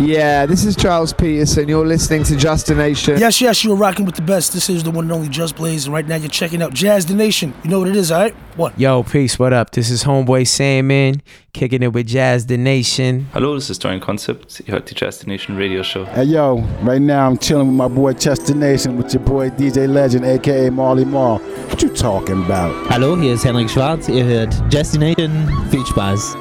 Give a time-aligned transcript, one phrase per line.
[0.00, 1.68] Yeah, this is Charles Peterson.
[1.68, 3.18] You're listening to Just a Nation.
[3.18, 4.54] Yes, yes, you're rocking with the best.
[4.54, 7.04] This is the one and only Just Blaze, and right now you're checking out Jazz
[7.04, 7.52] the Nation.
[7.62, 8.34] You know what it is, all right?
[8.56, 8.78] What?
[8.80, 9.72] Yo, peace, what up?
[9.72, 11.20] This is Homeboy Sandman,
[11.52, 13.28] kicking it with Jazz the Nation.
[13.34, 14.62] Hallo, this is Dorian Concept.
[14.66, 16.06] Ihr hört die Jazz the Nation Radio Show.
[16.06, 19.86] Hey yo, right now I'm chilling with my boy Chester Nation with your boy DJ
[19.86, 21.40] Legend, aka Marley Marl.
[21.68, 22.72] What you talking about?
[22.88, 24.08] Hallo, hier ist Henrik Schwarz.
[24.08, 25.30] Ihr hört Destination.
[25.70, 26.36] Viel Spaß.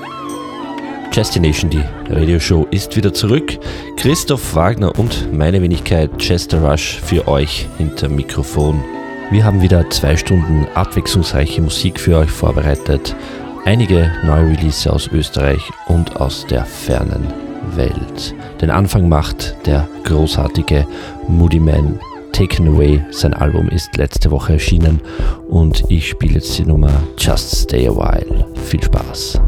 [1.16, 3.58] Destination, die Radioshow, ist wieder zurück.
[3.98, 8.84] Christoph Wagner und meine Wenigkeit Chester Rush für euch hinter Mikrofon.
[9.32, 13.16] Wir haben wieder zwei Stunden abwechslungsreiche Musik für euch vorbereitet.
[13.66, 17.28] Einige neue Release aus Österreich und aus der fernen
[17.76, 18.34] Welt.
[18.62, 20.88] Den Anfang macht der großartige
[21.28, 22.00] Moody Man
[22.32, 23.04] Taken Away.
[23.12, 25.02] Sein Album ist letzte Woche erschienen
[25.50, 28.46] und ich spiele jetzt die Nummer Just Stay a While.
[28.66, 29.40] Viel Spaß.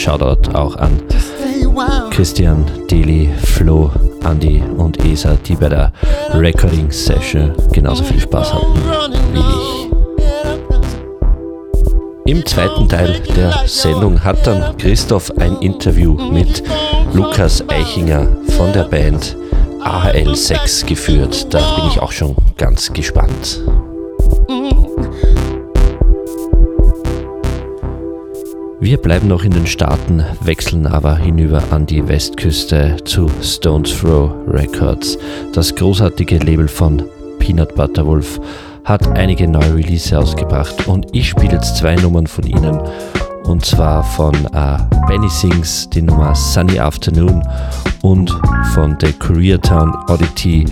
[0.00, 0.98] Shoutout auch an
[2.10, 3.90] Christian, Deli, Flo,
[4.24, 5.92] Andy und Esa, die bei der
[6.32, 8.80] Recording Session genauso viel Spaß hatten
[9.34, 9.90] wie ich.
[12.32, 16.62] Im zweiten Teil der Sendung hat dann Christoph ein Interview mit
[17.12, 19.36] Lukas Eichinger von der Band
[19.82, 21.52] AHL 6 geführt.
[21.52, 23.60] Da bin ich auch schon ganz gespannt.
[28.82, 34.32] Wir bleiben noch in den Staaten, wechseln aber hinüber an die Westküste zu Stones Throw
[34.48, 35.18] Records.
[35.52, 37.02] Das großartige Label von
[37.38, 38.40] Peanut Butter Wolf
[38.84, 42.80] hat einige neue Releases ausgebracht und ich spiele jetzt zwei Nummern von ihnen
[43.44, 47.46] und zwar von äh, Benny Sings die Nummer Sunny Afternoon
[48.00, 48.30] und
[48.72, 50.64] von The Koreatown Oddity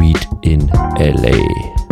[0.00, 0.68] Weed in
[0.98, 1.83] LA.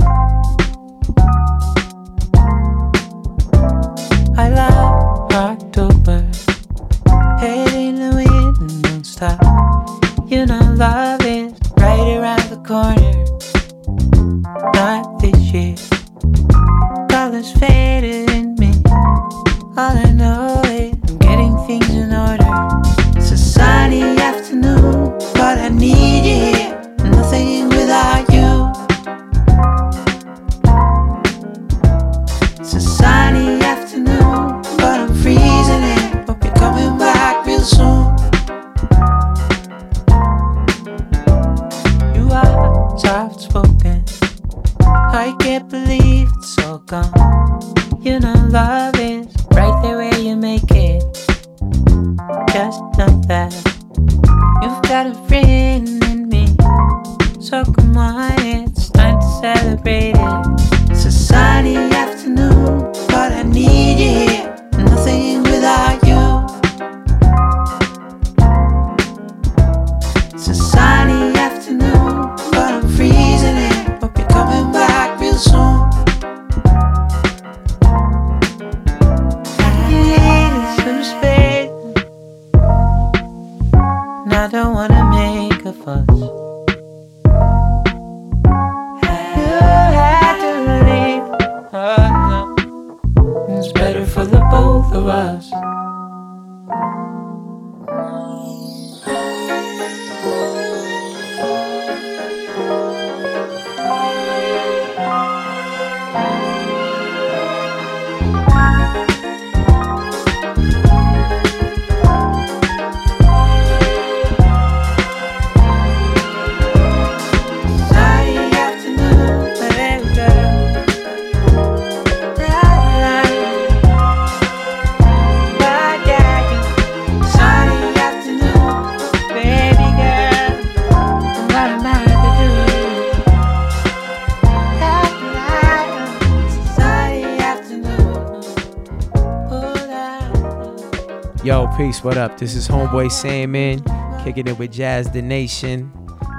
[142.43, 143.85] This is Homeboy Sandman,
[144.25, 145.93] kicking it with Jazz the Nation.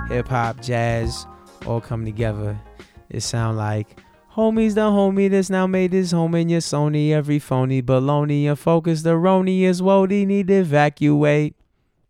[0.10, 1.26] Hip hop, jazz,
[1.66, 2.60] all come together.
[3.10, 4.02] It sound like
[4.36, 7.12] homies the homie that's now made this home in your Sony.
[7.12, 11.56] Every phony baloney and focus the roni is wody need to evacuate.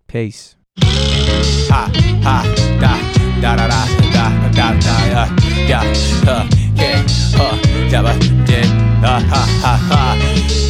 [0.08, 0.56] Peace.
[0.80, 1.92] ha
[2.24, 2.44] ha
[2.82, 2.98] da
[3.42, 3.86] da da da
[4.50, 5.04] da da da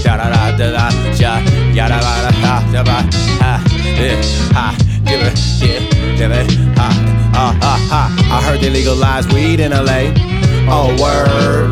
[0.04, 1.40] da da da da da ja
[1.74, 2.98] ya da da ha da ba
[3.42, 3.54] ha
[3.98, 4.16] eh,
[4.54, 5.80] ha give it yeah
[6.18, 6.48] give it
[6.78, 6.90] ha
[7.34, 8.04] ha ha ha
[8.36, 10.12] I heard they legalized weed in LA
[10.68, 11.70] oh word.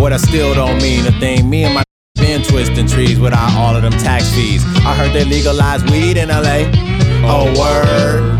[0.00, 1.48] What I still don't mean a thing.
[1.48, 1.82] Me and my
[2.16, 4.64] been twisting trees without all of them tax fees.
[4.84, 6.66] I heard they legalized weed in LA
[7.24, 8.34] oh word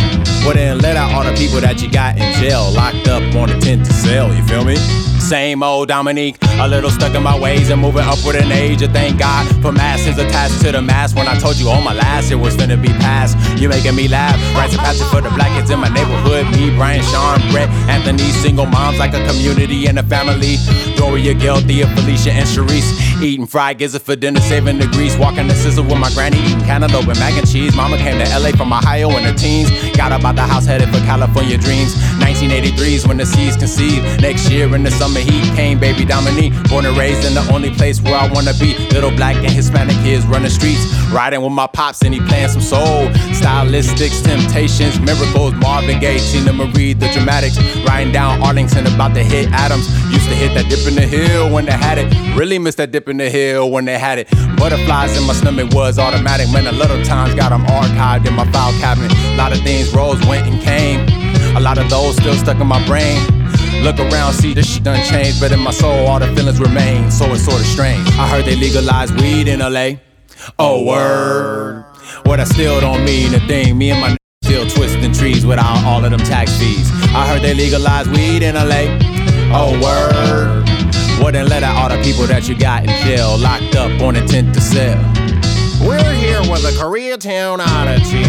[0.44, 3.50] well then let out all the people that you got in jail Locked up on
[3.50, 4.76] a tent to sell, you feel me?
[5.24, 8.82] Same old Dominique, a little stuck in my ways and moving upward in age.
[8.82, 11.16] I thank God for masses attached to the mask.
[11.16, 13.38] When I told you all my last, it was finna be past.
[13.58, 14.36] You making me laugh.
[14.54, 16.44] Rites of passage for the black kids in my neighborhood.
[16.52, 20.56] Me, Brian, Sean, Brett, Anthony, single moms like a community and a family.
[20.96, 23.22] Doria, Gail, Thea, Felicia, and Sharice.
[23.22, 25.16] Eating fried gizzard for dinner, saving the grease.
[25.16, 27.74] Walking the sizzle with my granny, eating cantaloupe and mac and cheese.
[27.74, 29.70] Mama came to LA from Ohio in her teens.
[29.96, 31.94] Got up out the house, headed for California dreams.
[32.20, 34.20] 1983 is when the seeds conceived.
[34.20, 36.52] Next year in the summer heat came baby Dominique.
[36.68, 38.76] Born and raised in the only place where I wanna be.
[38.92, 40.84] Little black and Hispanic kids running streets.
[41.12, 43.08] Riding with my pops and he playing some soul.
[43.38, 45.54] Stylistics, temptations, miracles.
[45.54, 47.58] Marvin Gaye, Teena Marie, the dramatics.
[47.86, 49.86] Riding down Arlington about to hit Adams.
[50.12, 52.12] Used to hit that dip in the hill when they had it.
[52.36, 54.28] Really missed that dip in the hill when they had it.
[54.56, 56.50] Butterflies in my stomach was automatic.
[56.50, 59.12] Man, a of times got them archived in my file cabinet.
[59.12, 61.00] A lot of things rose, went and came.
[61.56, 63.20] A lot of those still stuck in my brain.
[63.82, 67.10] Look around, see this shit done changed, but in my soul, all the feelings remain.
[67.10, 68.06] So it's sorta strange.
[68.18, 70.00] I heard they legalized weed in LA.
[70.58, 71.84] Oh, word.
[72.24, 73.76] What I still don't mean a thing.
[73.76, 76.90] Me and my still twisting trees without all of them tax fees.
[77.14, 78.98] I heard they legalized weed in LA.
[79.52, 80.64] Oh, word.
[81.34, 84.54] Then let out all the people that you got in jail, locked up on intent
[84.54, 84.96] to sell.
[85.84, 88.22] We're here with a Koreatown oddity.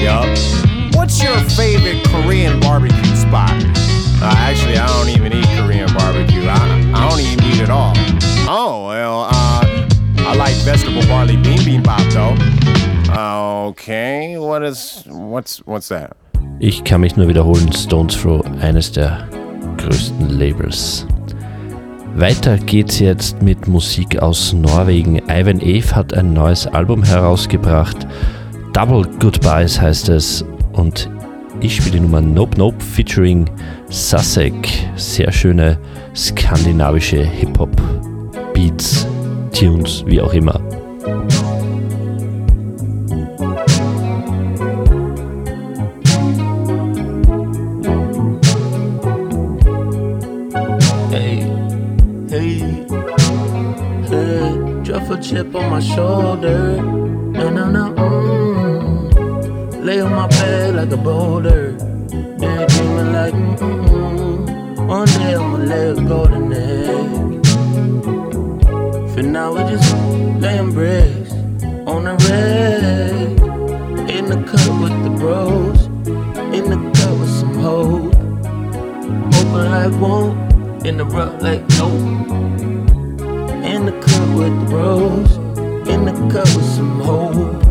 [0.00, 0.26] Yup.
[0.94, 3.52] What's your favorite Korean barbecue spot?
[4.22, 6.46] Uh, actually, I don't even eat Korean barbecue.
[6.48, 6.56] I,
[6.94, 7.92] I don't even eat it all.
[8.48, 9.88] Oh, well, uh,
[10.26, 12.34] I like vegetable barley bean bean bop though.
[13.70, 16.16] Okay, what is, what's, what's that?
[16.60, 19.28] Ich kann mich nur wiederholen, Stones Throw, eines der
[19.76, 21.06] größten Labels.
[22.14, 25.22] Weiter geht's jetzt mit Musik aus Norwegen.
[25.28, 28.06] Ivan Eve hat ein neues Album herausgebracht.
[28.72, 30.44] Double Goodbyes heißt es.
[30.72, 31.10] Und
[31.60, 33.44] ich spiele die Nummer Nope Nope featuring
[33.88, 34.68] Sasek.
[34.96, 35.78] Sehr schöne
[36.14, 37.70] skandinavische Hip-Hop
[38.54, 39.06] Beats,
[39.52, 40.60] Tunes, wie auch immer.
[51.10, 51.46] Hey,
[52.30, 52.86] hey,
[54.08, 56.78] hey, drop a chip on my shoulder,
[57.34, 57.96] and I'm not
[59.82, 61.72] Lay on my bed like a boulder.
[61.72, 64.86] Daydreaming like, mm-mm.
[64.86, 67.46] One day I'ma lay a golden egg.
[69.14, 69.90] For now, we just
[70.38, 71.32] laying bricks
[71.88, 73.40] on the red.
[74.10, 75.86] In the cut with the bros.
[76.54, 78.14] In the cut with some hope.
[79.34, 81.92] Open like won't interrupt like nope.
[83.64, 85.36] In the cut with the bros.
[85.88, 87.69] In the cut with some hope.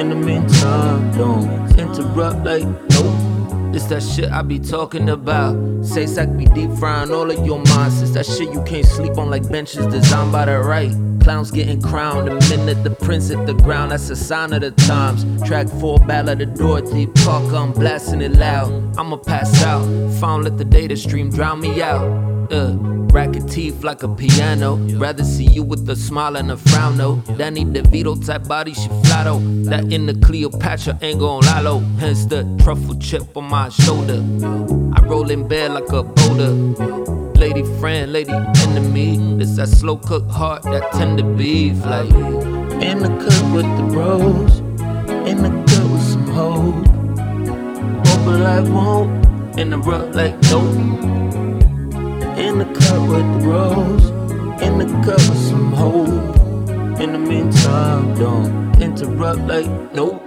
[0.00, 3.74] In the meantime, don't interrupt like nope.
[3.74, 5.84] It's that shit I be talking about.
[5.84, 8.00] Say sack be deep frying all of your minds.
[8.00, 10.90] It's that shit you can't sleep on like benches designed by the right.
[11.20, 13.92] Clowns getting crowned the minute the prince hit the ground.
[13.92, 15.26] That's a sign of the times.
[15.46, 17.06] Track four, Ballad of Dorothy.
[17.06, 18.72] Park, I'm blasting it loud.
[18.96, 19.84] I'ma pass out.
[20.14, 22.39] Found let the data stream drown me out.
[22.50, 22.74] Uh,
[23.12, 24.76] racket teeth like a piano.
[24.98, 27.22] Rather see you with a smile and a frown, no.
[27.36, 29.38] Danny DeVito type body, she flatto.
[29.64, 31.78] That in the Cleopatra ain't gon' lalo.
[31.98, 34.24] Hence the truffle chip on my shoulder.
[34.94, 36.52] I roll in bed like a boulder.
[37.38, 39.40] Lady friend, lady enemy.
[39.40, 41.84] It's that slow cooked heart, that tender beef.
[41.86, 42.10] Like
[42.82, 44.58] in the cut with the bros.
[45.28, 46.74] In the cut with some hope.
[48.10, 49.20] Open like won't
[49.58, 51.39] in the interrupt like nope.
[52.40, 54.08] In the cut with the rose,
[54.62, 56.08] In the cut with some hope.
[56.98, 60.22] In the meantime, don't interrupt like nope.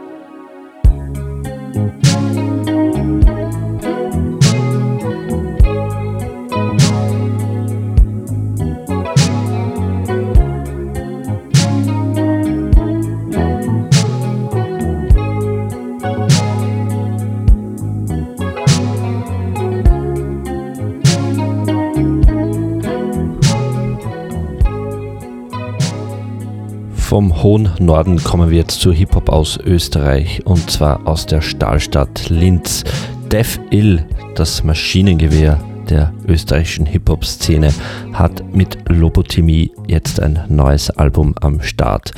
[27.14, 32.30] Vom hohen Norden kommen wir jetzt zu Hip-Hop aus Österreich und zwar aus der Stahlstadt
[32.30, 32.84] Linz.
[33.32, 34.04] Def Ill,
[34.34, 37.72] das Maschinengewehr der österreichischen Hip-Hop-Szene,
[38.14, 42.14] hat mit Lobotomie jetzt ein neues Album am Start.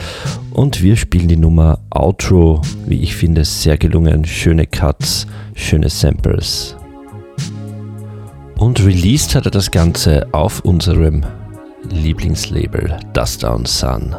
[0.53, 4.23] Und wir spielen die Nummer Outro, wie ich finde, sehr gelungen.
[4.23, 6.77] Schöne Cuts, schöne Samples.
[8.57, 11.25] Und released hat er das Ganze auf unserem
[11.89, 14.15] Lieblingslabel Dust Down Sun.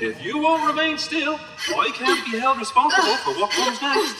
[0.00, 1.38] If you won't remain still,
[1.76, 4.16] I can't be held responsible for what comes next.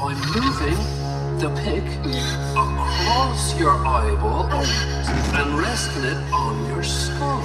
[0.00, 0.78] I'm moving
[1.40, 1.84] the pick
[2.56, 7.42] across your eyeball and resting it on your skull.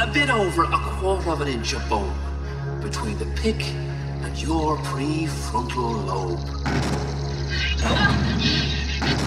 [0.00, 2.14] A bit over a quarter of an inch of bone
[2.82, 3.62] between the pick
[4.22, 6.40] and your prefrontal lobe.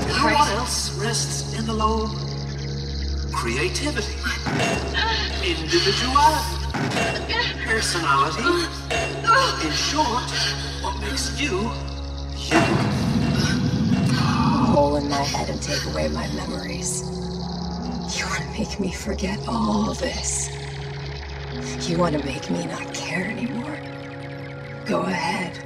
[0.07, 2.34] You know what else rests in the lobe?
[3.35, 4.15] Creativity,
[5.43, 6.55] individuality,
[7.65, 8.67] personality.
[9.65, 10.31] In short,
[10.81, 11.71] what makes you
[12.37, 12.57] you.
[14.73, 17.03] hole in my head and take away my memories.
[18.17, 20.49] You want to make me forget all this.
[21.89, 23.77] You want to make me not care anymore.
[24.85, 25.59] Go ahead.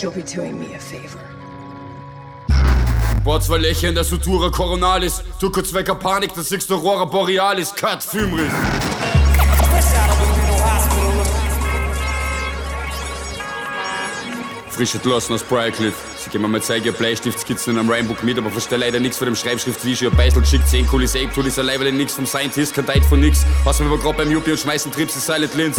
[0.00, 1.27] You'll be doing me a favor.
[3.24, 5.22] Boah, zwei Lächeln der Sutura Coronalis.
[5.40, 7.74] Du kurz wecker Panik, das siehst du Aurora Borealis.
[7.74, 8.52] Cut, Filmriss.
[14.78, 15.96] Frisch entlassen aus Briarcliff.
[16.22, 19.18] Sie geben mir mal zeigen, ihr Bleistiftskizzen in einem Rhymebook mit, aber versteh leider nichts
[19.18, 22.26] von dem Schreibschrift wie ihr Beisel geschickt, 10 Kulis Ape, tut dieser Leiberle nix vom
[22.26, 23.44] Scientist, kein Deit von nix.
[23.64, 25.78] Außer wir grad beim Yuppie und schmeißen Trips in Silent Lins.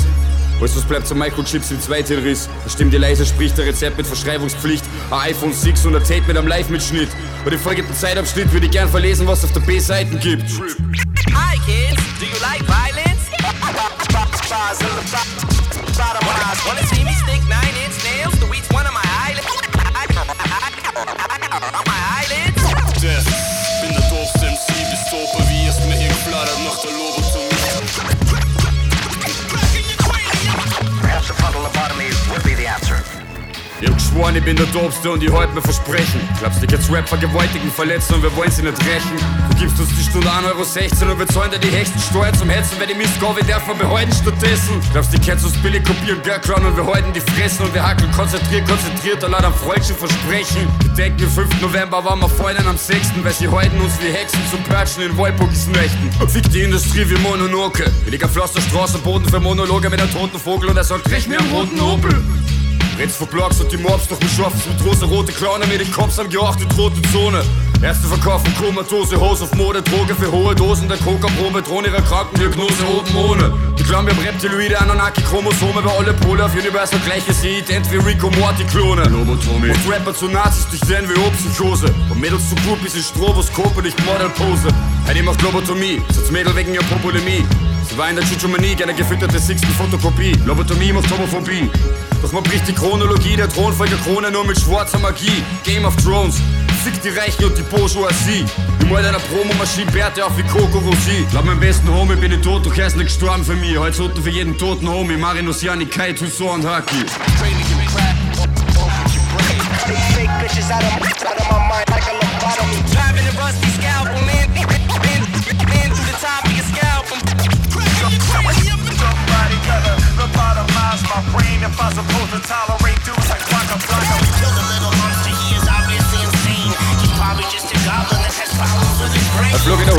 [0.59, 2.49] Alles was bleibt zum Microchips im Zweiteilriss.
[2.65, 4.83] Da stimmt die leise, spricht der Rezept mit Verschreibungspflicht.
[5.11, 7.07] Ein iPhone 6 und ein Tape mit einem Live-Mitschnitt.
[7.45, 10.43] Bei dem folgenden Zeitabschnitt würde ich gern verlesen, was es auf der B-Seiten gibt.
[11.33, 13.09] Hi kids, do you like violence?
[33.81, 36.19] Ich hab geschworen, ich bin der Dobste und ich halt mir versprechen.
[36.39, 39.15] Glaubst du, jetzt Rap vergewaltigen, verletzen und wir wollen sie nicht rächen?
[39.51, 42.49] Du gibst uns die Stunde 1,16 Euro und wir zahlen dir die hechten Steuer zum
[42.49, 44.81] Hetzen, weil die Mistgabe darf man behalten stattdessen.
[44.91, 47.81] Glaubst du, die kennst uns billig kopieren, Girlcrown und wir halten die Fressen und wir
[47.81, 50.67] hackeln konzentriert, konzentriert und am falschen Versprechen.
[50.83, 51.61] Gedenken, am 5.
[51.61, 55.17] November waren wir vorhin am 6., weil sie halten uns wie Hexen zum Perchen in
[55.17, 56.11] Walpurgis Nächten.
[56.27, 57.89] Fick die Industrie wie Mononoke.
[58.03, 61.39] Ich lieg auf Pflasterstraßenboden für Monologe mit einem toten Vogel und er sagt, brech mir
[61.39, 62.21] einen roten Opel.
[62.99, 65.89] Redst von Blogs und die Mobs, doch du schaffst mit rosa rote Clownen mit den
[65.89, 67.41] Cops am geachtet rote Zone.
[67.81, 72.83] Erste verkaufen Komatose, Hose auf Mode, Droge für hohe Dosen, der Coca-Probe, drohen ihrer Krankendiagnose
[72.91, 73.53] oben ohne.
[73.79, 77.95] Die wir haben Reptiloide, Anunnaki, Chromosome, weil alle Pole auf Universal gleiche sie ident wie
[77.95, 79.03] Rico Morty Klone.
[79.03, 79.69] Lobotomie.
[79.69, 81.95] Und Rapper zu Nazis durch den wie Psychose.
[82.09, 84.67] Und Mädels zu Groupies in Stroboskop und nicht Modelpose.
[85.07, 87.45] Heidi macht Lobotomie, sonst Mädel wegen ihrer Popolemie.
[87.89, 90.33] Sie war in der Chuchomanie, gerne gefütterte sixten Fotokopie.
[90.45, 91.69] Lobotomie macht Homophobie.
[92.21, 95.43] Doch man bricht die Chronologie der Thronfolger Krone nur mit schwarzer Magie.
[95.63, 96.35] Game of Thrones.
[96.83, 98.45] Fick die Reichen und die Bourgeoisie.
[98.79, 101.25] Ich mal deiner Promomaschine Bärte auf wie Coco Rossi.
[101.33, 103.77] Laut meinem besten Homie bin ich tot, doch er ist nicht gestorben für mich.
[103.77, 105.17] Heute Soten für jeden toten Homie.
[105.17, 107.05] Marinus, Jani, Kai, Tussaud und Haki.
[110.13, 110.91] Fake bitches out of,
[111.25, 112.18] out of my mind like a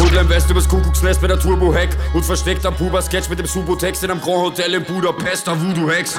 [0.00, 4.10] Hoodline West übers Kuckucksnest bei der Turbo-Hack und versteckt am Puber-Sketch mit dem Subotex in
[4.10, 6.18] einem Grand Hotel in Budapest, der Voodoo-Hex.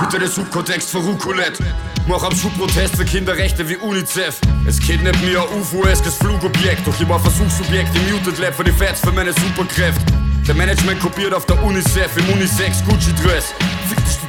[0.00, 1.58] Hinter den Subkontext für Rucolet.
[2.06, 4.40] Mach am Schubprotest für Kinderrechte wie UNICEF.
[4.66, 8.72] Es kidnappt mir ein UFO-eskes Flugobjekt, doch ich war Versuchsobjekt im Muted Lab für die
[8.72, 10.04] Fats für meine Superkräfte.
[10.46, 13.52] Der Management kopiert auf der UNICEF im Unisex Gucci-Dress.
[13.58, 13.75] Fick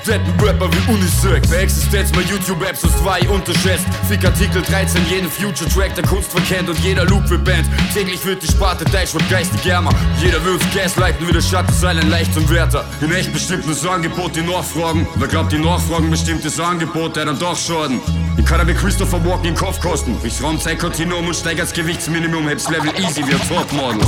[0.07, 1.49] die Studenten-Rapper wie Unisex.
[1.49, 3.85] Bei Existenz mal YouTube-Apps aus zwei unterschätzt.
[4.07, 7.67] Fick Artikel 13, jeden Future-Track der Kunst verkennt und jeder Loop für Band.
[7.93, 9.91] Täglich wird die Sparte Deutsch wird geistig ärmer.
[10.21, 12.85] Jeder will's gaslighten wie der Schatten seinen leicht zum Wärter.
[13.01, 15.07] In echt bestimmt das Angebot, die Nachfragen.
[15.15, 17.99] Wer glaubt, die Nachfragen bestimmt das Angebot, der dann doch schaden.
[18.37, 20.15] Ich kann aber Christopher Walken den Kopf kosten.
[20.23, 24.01] Ich raum Kontinuum und steig als Gewichtsminimum, heb's Level easy wie ein Topmodel.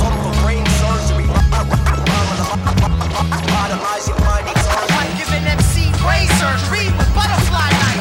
[4.10, 4.39] Your mind,
[6.20, 8.00] brain surgery with butterfly knife.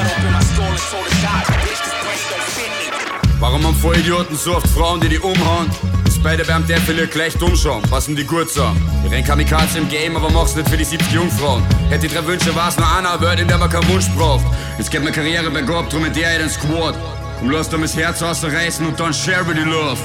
[3.39, 5.69] Warum haben Vollidioten so oft Frauen, die die umhauen?
[6.05, 8.81] Ist bei der beim der Fälle gleich dumm schauen, passen die gut zusammen.
[9.03, 11.63] Wir rennen Kamikaze im Game, aber mach's nicht für die 70 Jungfrauen.
[11.89, 14.45] Hätte die drei Wünsche, war's nur einer Word, in der man keinen Wunsch braucht.
[14.77, 16.95] Jetzt geht meine Karriere bergab, drum in der ich den Squad.
[17.41, 19.97] Und lass dann das Herz ausreißen und dann share with the love.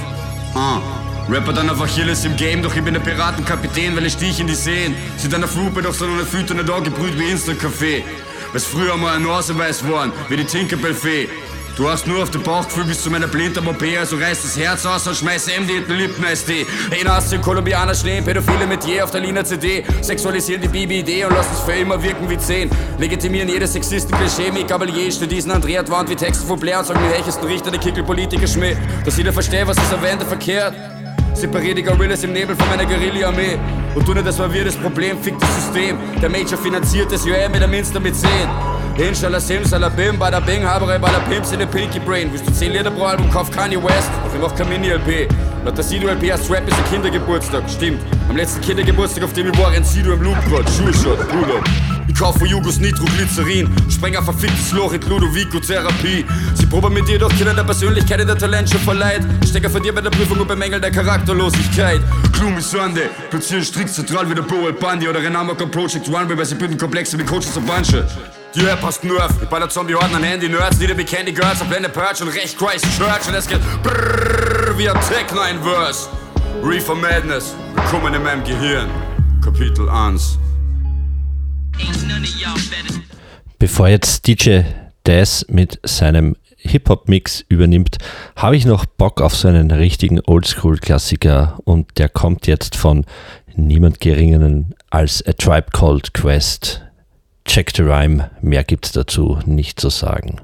[0.54, 0.80] Ah.
[1.28, 4.46] Rapper dann auf Achilles im Game, doch ich bin der Piratenkapitän, weil ich stich in
[4.46, 4.94] die Seen.
[5.16, 8.02] Sie dann auf Lupe, doch so eine Füte nicht angebrüht wie Instant-Café.
[8.52, 11.28] Was früher mal ein Naseweiß waren, wie die Tinkerbell-Fee.
[11.76, 14.56] Du hast nur auf den Bauch gefühlt bis zu meiner blinden OP, also reiß das
[14.56, 16.66] Herz aus und schmeiß MD in den Lippen-SD.
[16.92, 21.34] Ein Asien, Kolumbianer stehen, Pädophile mit je auf der Lina CD, sexualisieren die BB-Idee und
[21.34, 22.70] lassen es für immer wirken wie 10.
[22.98, 27.20] Legitimieren jedes Sexisten-Klischee, mit Gabalier, diesen Andrea Wand wie Texte von Blair und sagen, die
[27.20, 28.76] echesten Richter, die Kickelpolitiker Schmäh.
[29.04, 30.93] Dass jeder versteht, was ist erwähnte verkehrt.
[31.34, 33.58] Separier die Gorillas im Nebel von meiner Guerilla-Armee.
[33.94, 35.98] Und du nicht, das war wir das Problem, fick das System.
[36.22, 38.28] Der Major finanziert das UR mit der Minster mit 10.
[38.96, 42.30] Inshallah Simsalabim, bada bing, habere bada Pimps in der Pinky Brain.
[42.32, 44.10] Willst du 10 Lieder pro Album, kauf Kanye West.
[44.24, 45.28] Doch ich mach kein Mini-LP.
[45.64, 47.62] Laut der Sido-LP als Rap ist ein Kindergeburtstag.
[47.68, 48.00] Stimmt.
[48.28, 50.70] Am letzten Kindergeburtstag, auf dem ich war, rennt Sido im Loop grad.
[50.70, 51.64] Schuhshot, Urlaub.
[51.64, 56.24] Ich kauf von Jugos Nitroglycerin, spreng ein verficktes Loch in Ludovico-Therapie.
[56.54, 59.22] Sie proben mit dir doch Kinder der Persönlichkeit in der Talentshow verleiht.
[59.46, 62.00] Stecker von dir bei der Prüfung und bemängelt der Charakterlosigkeit.
[62.32, 66.54] Gloomy Sunday, platzieren strikt zentral wie der Boel Bundy oder Renamok Project Runway, weil sie
[66.54, 68.06] bilden Komplexe wie Coaches auf Bunche.
[68.54, 71.60] Die App hast Nerf, bei der Zombie Horden an Handy Nerds, die wie Candy Girls
[71.60, 76.08] auf Blende Purge und recht Christchurch und es geht brrrr wie ein Techno ein Verse.
[76.62, 78.88] Reefer Madness, willkommen in meinem Gehirn.
[79.42, 80.38] Kapitel 1.
[83.58, 84.60] Bevor jetzt DJ
[85.04, 87.98] Daz mit seinem Hip-Hop-Mix übernimmt,
[88.36, 93.04] habe ich noch Bock auf so einen richtigen Oldschool-Klassiker und der kommt jetzt von
[93.56, 96.82] niemand geringeren als A Tribe Called Quest.
[97.44, 100.40] Check the Rhyme, mehr gibt's dazu nicht zu sagen.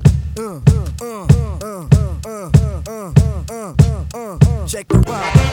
[4.66, 5.49] Check the ride.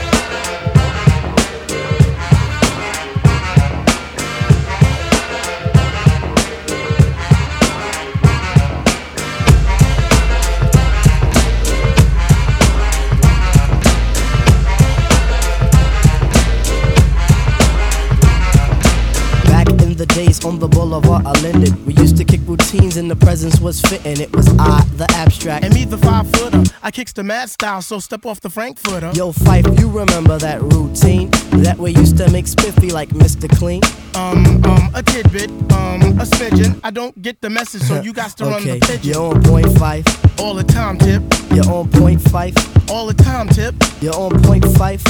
[20.07, 21.85] Days on the boulevard, I landed.
[21.85, 24.19] We used to kick routines and the presence was fitting.
[24.19, 25.63] It was I, the abstract.
[25.65, 26.63] And me, the five footer.
[26.81, 29.11] I kicks the mad style, so step off the Frankfurter.
[29.13, 31.29] Yo, Fife, you remember that routine?
[31.63, 33.49] That we used to make spiffy like Mr.
[33.57, 33.81] Clean?
[34.15, 36.79] Um, um, a tidbit, um, a smidgen.
[36.83, 39.13] I don't get the message, so you got to run okay, the pigeon.
[39.13, 40.05] you're on point five.
[40.39, 41.23] All the time, tip.
[41.51, 42.55] You're on point five.
[42.89, 43.75] All the time, tip.
[44.01, 45.01] You're on point five.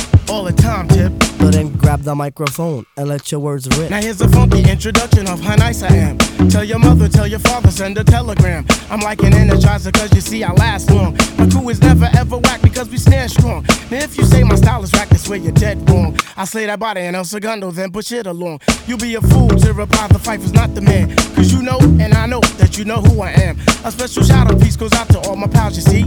[2.08, 3.90] The microphone and let your words rip.
[3.92, 6.18] Now here's a funky introduction of how nice I am.
[6.50, 8.66] Tell your mother, tell your father, send a telegram.
[8.90, 11.18] I'm like an energizer cause you see I last long.
[11.38, 13.64] My crew is never ever whack because we stand strong.
[13.92, 16.18] Now if you say my style is whack, that's where you're dead wrong.
[16.38, 18.62] I slay that body and El Segundo, then push it along.
[18.86, 21.14] You'll be a fool to reply the fight not the man.
[21.36, 23.60] Cause you know and I know that you know who I am.
[23.84, 26.04] A special shout out piece goes out to all my pals, you see.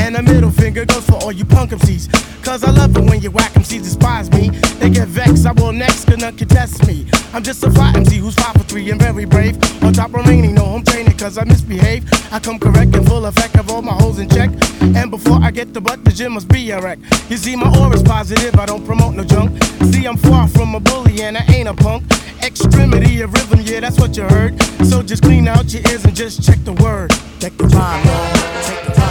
[0.00, 2.10] And a middle finger goes for all you punk MCs.
[2.44, 4.50] Cause I love it when you whack MCs despise me.
[4.80, 7.06] They get vexed, I will next, gonna contest me.
[7.32, 9.56] I'm just a fly MC who's 5 for 3 and very brave.
[9.82, 12.04] On top remaining, no home training cause I misbehave.
[12.32, 14.50] I come correct and full effect of all my holes in check.
[14.80, 16.98] And before I get the butt, the gym must be a wreck.
[17.28, 19.62] You see, my aura's positive, I don't promote no junk.
[19.92, 22.04] See, I'm far from a bully and I ain't a punk.
[22.42, 24.60] Extremity of rhythm, yeah, that's what you heard.
[24.86, 27.10] So just clean out your ears and just check the word.
[27.40, 27.68] Check the.
[27.68, 29.03] Check the rhyme,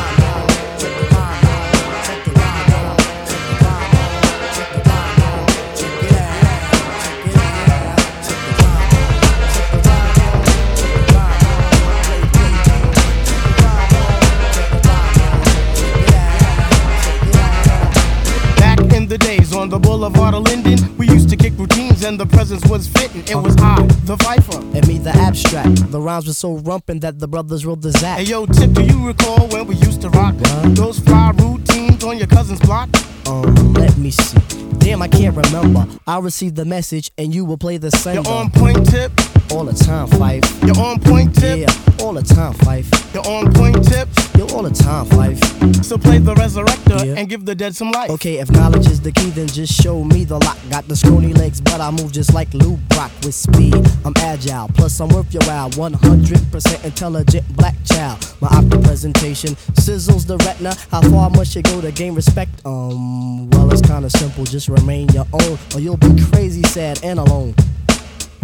[20.04, 23.22] boulevard of Linden, we used to kick routines and the presence was fitting.
[23.22, 24.58] It was I, the Viper.
[24.76, 25.92] And me, the abstract.
[25.92, 28.20] The rhymes were so rumpin' that the brothers wrote the Zach.
[28.20, 30.36] Hey yo, Tip, do you recall when we used to rock
[30.76, 32.90] those fly routines on your cousin's block?
[33.28, 34.38] Um, let me see.
[34.80, 35.88] Damn, I can't remember.
[36.06, 38.30] I received the message and you will play the sender.
[38.30, 39.12] You're on point, Tip.
[39.52, 40.44] All the time, Fife.
[40.64, 41.60] You're on point, Tip.
[41.60, 42.90] Yeah, all the time, Fife.
[43.14, 44.08] You're on point, Tip.
[44.36, 45.40] You're all the time, Fife.
[45.84, 48.10] So play the resurrector and give the dead some life.
[48.12, 50.58] Okay, if knowledge is the key, then just show me the lock.
[50.70, 53.76] Got the scrawny legs, but I move just like Lou Brock with speed.
[54.06, 55.70] I'm agile, plus I'm worth your while.
[55.72, 58.34] 100% intelligent black child.
[58.42, 60.74] My opera presentation sizzles the retina.
[60.90, 62.50] How far must you go to gain respect?
[62.66, 64.46] Um, well, it's kinda simple.
[64.46, 67.54] Just remain your own, or you'll be crazy, sad, and alone.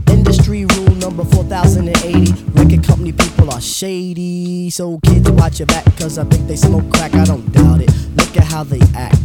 [0.10, 2.34] Industry rule number 4080.
[2.54, 4.69] Record company people are shady.
[4.69, 7.13] So kids watch your back, cause I think they smoke crack.
[7.15, 7.91] I don't doubt it.
[8.15, 9.17] Look at how they act.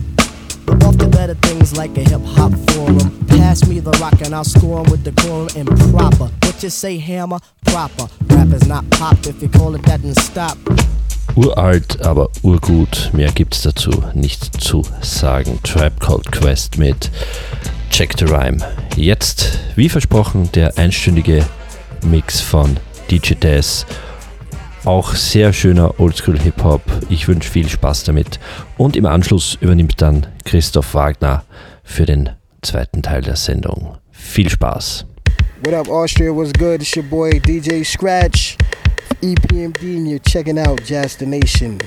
[0.85, 3.27] Off to better things like a hip hop forum.
[3.27, 6.31] Pass me the rock and I'll score 'em with decorum and proper.
[6.43, 7.39] What you say, hammer?
[7.65, 8.09] Proper.
[8.29, 9.27] Rap is not pop.
[9.27, 10.59] If you call it that, then stop.
[11.37, 13.11] Uralt, aber urgut.
[13.13, 15.59] Mehr gibt's dazu nicht zu sagen.
[15.63, 17.11] Tribe Called Quest mit
[17.91, 18.59] Check the Rhyme.
[18.97, 21.45] Jetzt, wie versprochen, der einstündige
[22.03, 22.77] Mix von
[23.11, 23.87] DJ Daz.
[24.85, 26.83] Auch sehr schöner Oldschool Hip-Hop.
[27.09, 28.39] Ich wünsche viel Spaß damit.
[28.77, 31.45] Und im Anschluss übernimmt dann Christoph Wagner
[31.83, 32.31] für den
[32.63, 33.97] zweiten Teil der Sendung.
[34.11, 35.07] Viel Spaß.
[35.65, 36.31] What up, Austria?
[36.31, 36.83] What's good?
[36.83, 38.59] It's your boy DJ Scratch,
[39.23, 41.79] EPMD, and you're checking out Jazz the Nation.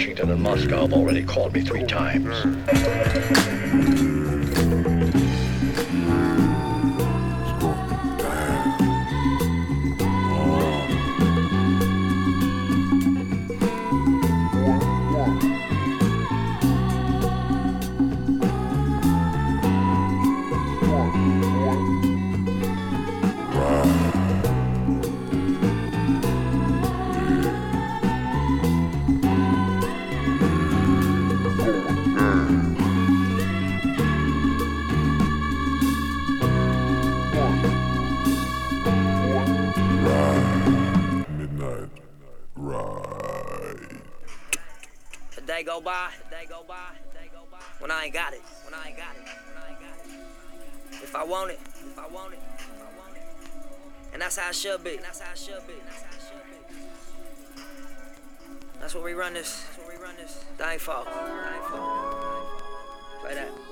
[0.00, 2.26] Washington and Moscow have already called me three times.
[54.50, 54.96] how it should be.
[54.96, 55.74] That's how it should be.
[58.80, 59.64] That's where we run this.
[59.64, 60.44] That's where we run this.
[60.58, 61.04] Thankful.
[61.04, 62.46] Thankful.
[63.20, 63.69] Play that.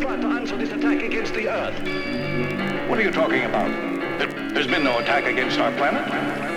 [0.00, 1.78] to answer this attack against the Earth.
[2.88, 3.70] What are you talking about?
[4.52, 6.53] There's been no attack against our planet.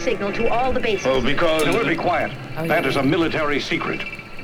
[0.00, 1.06] Signal to all the bases?
[1.06, 1.64] Oh, because...
[1.64, 2.36] Now, be quiet.
[2.56, 2.88] Oh, that yeah.
[2.88, 4.02] is a military secret.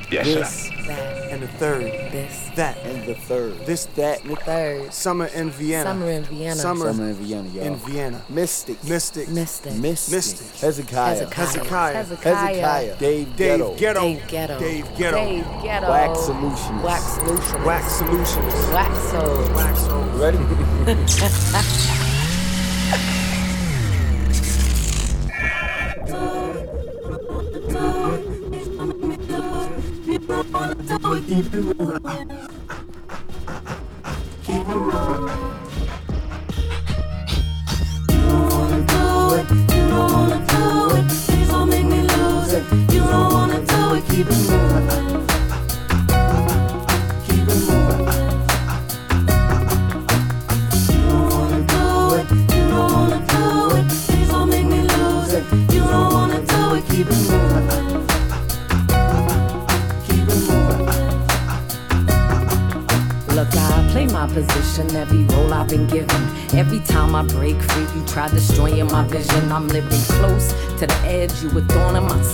[0.08, 0.86] Yes, this, sir.
[0.86, 1.82] that, and the third.
[2.12, 3.58] This, that, and the third.
[3.66, 4.92] This, that, and the third.
[4.94, 5.90] Summer in Vienna.
[5.90, 6.54] Summer in Vienna.
[6.54, 7.64] Summer, Summer in Vienna, y'all.
[7.64, 8.22] In Vienna.
[8.28, 8.84] Mystic.
[8.84, 9.28] Mystic.
[9.28, 9.72] Mystic.
[9.74, 10.14] Mystic.
[10.14, 10.60] Mystic.
[10.60, 11.28] Hezekiah.
[11.28, 11.94] Hezekiah.
[11.94, 12.96] Hezekiah.
[12.98, 13.74] Dave Dave Ghetto.
[13.74, 14.00] Ghetto.
[14.00, 14.58] Dave Ghetto.
[14.60, 15.16] Dave Ghetto.
[15.16, 15.90] Dave Ghetto.
[15.90, 16.82] Wax Solutions.
[16.84, 17.66] Wax Solutions.
[17.66, 18.54] Wax Solutions.
[18.70, 19.54] Waxo.
[19.54, 19.96] Waxo.
[20.20, 21.92] Ready?
[32.16, 32.45] Keep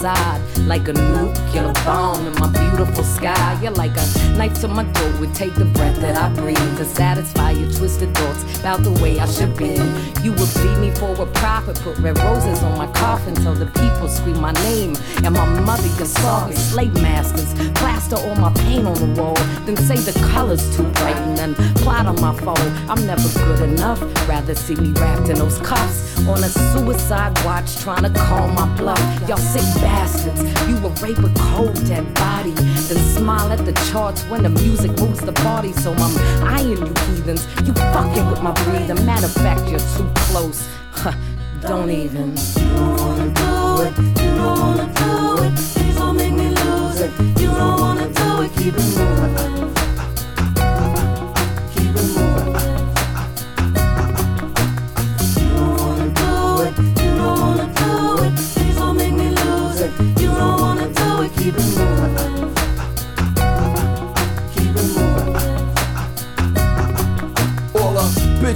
[0.02, 3.56] Like a nuclear bomb in my beautiful sky.
[3.62, 6.84] You're like a knife to my throat, would take the breath that I breathe to
[6.84, 9.78] satisfy your twisted thoughts about the way I should be.
[10.24, 13.66] You would bleed me for a profit, put red roses on my coffin, so the
[13.66, 14.96] people scream my name.
[15.22, 19.36] And my mother, you're sorry, slave masters, plaster all my paint on the wall,
[19.66, 22.90] then say the color's too bright and then plot on my phone.
[22.90, 27.76] I'm never good enough, rather see me wrapped in those cuffs on a suicide watch,
[27.78, 29.00] trying to call my bluff.
[29.28, 34.22] Y'all sick bastards, you will rape a cold dead body, then smile at the charts
[34.24, 35.72] when the music moves the party.
[35.72, 39.04] So I'm eyeing you heathens, you fucking with my breathing.
[39.04, 40.66] Matter of fact, you're too close.
[40.92, 41.12] Huh,
[41.60, 42.36] don't even.
[42.36, 44.22] You don't wanna do it.
[44.22, 45.54] You don't wanna do it.
[45.56, 47.10] Please don't make me lose it.
[47.40, 48.52] You don't wanna do it.
[48.56, 49.81] Keep it moving.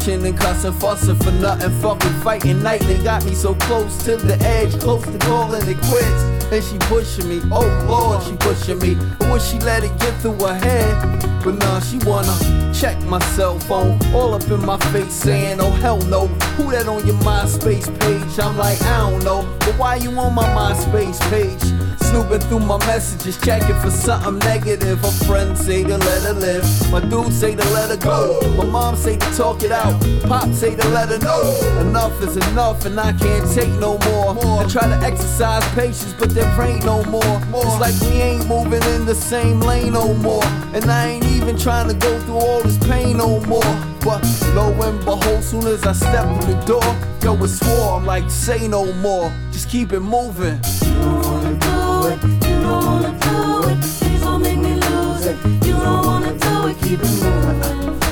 [0.06, 3.02] Bitching and cussing, fussing for nothing, fucking fighting nightly.
[3.02, 6.22] Got me so close to the edge, close to calling it quits.
[6.52, 8.94] And she pushing me, oh lord, she pushing me.
[9.18, 11.42] But would she let it get through her head?
[11.42, 15.70] But nah, she wanna check my cell phone, all up in my face saying, oh
[15.70, 16.28] hell no.
[16.56, 18.38] Who that on your MySpace page?
[18.38, 19.42] I'm like, I don't know.
[19.60, 21.62] But why you on my MySpace page?
[22.06, 25.00] Snooping through my messages, checking for something negative.
[25.00, 26.64] Her friends say to let her live.
[26.92, 28.40] My dude say to let her go.
[28.56, 29.95] My mom say to talk it out.
[30.28, 31.42] Pop say to let her know.
[31.80, 34.34] Enough is enough and I can't take no more.
[34.62, 37.40] I try to exercise patience, but there ain't no more.
[37.54, 40.44] It's like we ain't moving in the same lane no more.
[40.74, 43.62] And I ain't even trying to go through all this pain no more.
[44.00, 44.22] But
[44.54, 47.98] lo and behold, soon as I step through the door, yo, it's war.
[47.98, 49.32] I'm like, say no more.
[49.52, 50.60] Just keep it moving.
[50.82, 52.22] You don't wanna do it.
[52.48, 54.20] You don't wanna do it.
[54.20, 55.36] Don't make me lose it.
[55.64, 56.76] You don't wanna do it.
[56.82, 58.05] Keep it moving.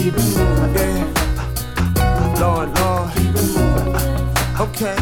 [0.00, 1.14] Keep it moving.
[2.40, 3.12] Lord, Lord.
[3.16, 3.94] Keep it moving.
[4.58, 4.96] Okay,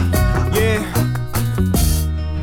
[0.59, 0.83] yeah.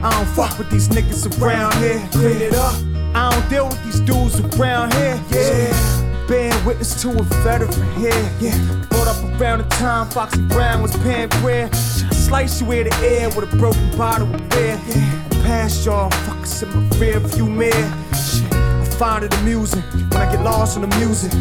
[0.01, 2.07] I don't fuck with these niggas around here.
[2.13, 2.73] Clean it up.
[3.13, 5.21] I don't deal with these dudes around here.
[5.31, 6.25] Yeah.
[6.29, 8.31] Bearing witness to a veteran here.
[8.39, 8.57] Yeah.
[8.89, 11.67] Brought up around the time Foxy Brown was paying prayer.
[11.67, 14.79] Try slice you in the air with a broken bottle of beer.
[14.87, 15.23] Yeah.
[15.29, 18.04] I pass y'all fuckers in my rear view mirror.
[18.97, 21.33] Find it amusing when I get lost in the music.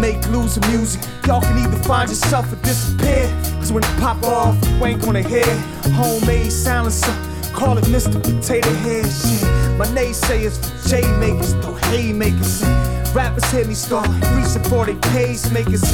[0.00, 1.00] Make losing music.
[1.24, 3.28] Y'all can either find yourself or disappear.
[3.60, 5.46] Cause when it pop off, you ain't gonna hear.
[5.94, 7.14] Homemade silencer.
[7.52, 8.20] Call it Mr.
[8.20, 9.42] Potato Head shit.
[9.78, 12.64] My naysayers J makers, throw haymakers.
[13.14, 15.86] Rappers hear me start reaching for they pacemakers.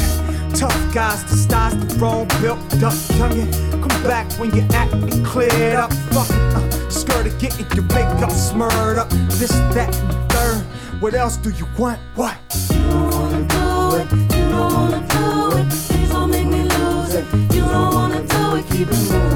[0.57, 3.51] Tough guys, the stars, the testosterone built up youngin'.
[3.71, 5.91] Come back when you act be cleared up.
[6.09, 9.09] Fuckin' uh, skirt of getting your makeup smurred up.
[9.37, 10.72] This, that, and third.
[11.03, 11.99] What else do you want?
[12.15, 12.37] What?
[12.71, 14.11] You don't wanna do it.
[14.37, 15.69] You don't wanna do it.
[15.69, 17.25] Please don't make me lose it.
[17.53, 18.65] You don't wanna do it.
[18.69, 19.32] Keep it moving.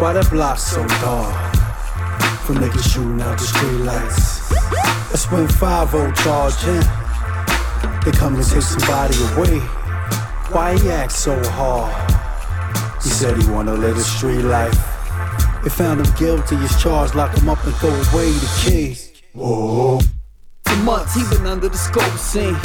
[0.00, 1.54] Why the block so dark?
[2.46, 4.48] From niggas shooting out the street lights.
[5.10, 6.80] That's when 5 charging.
[8.02, 9.58] They come to take somebody away.
[10.52, 11.92] Why he act so hard?
[13.02, 14.72] He said he wanna live the street life.
[15.62, 19.12] They found him guilty, his charge, lock him up and throw away the keys.
[19.34, 20.00] Whoa.
[20.64, 22.56] For months he been under the scope scene.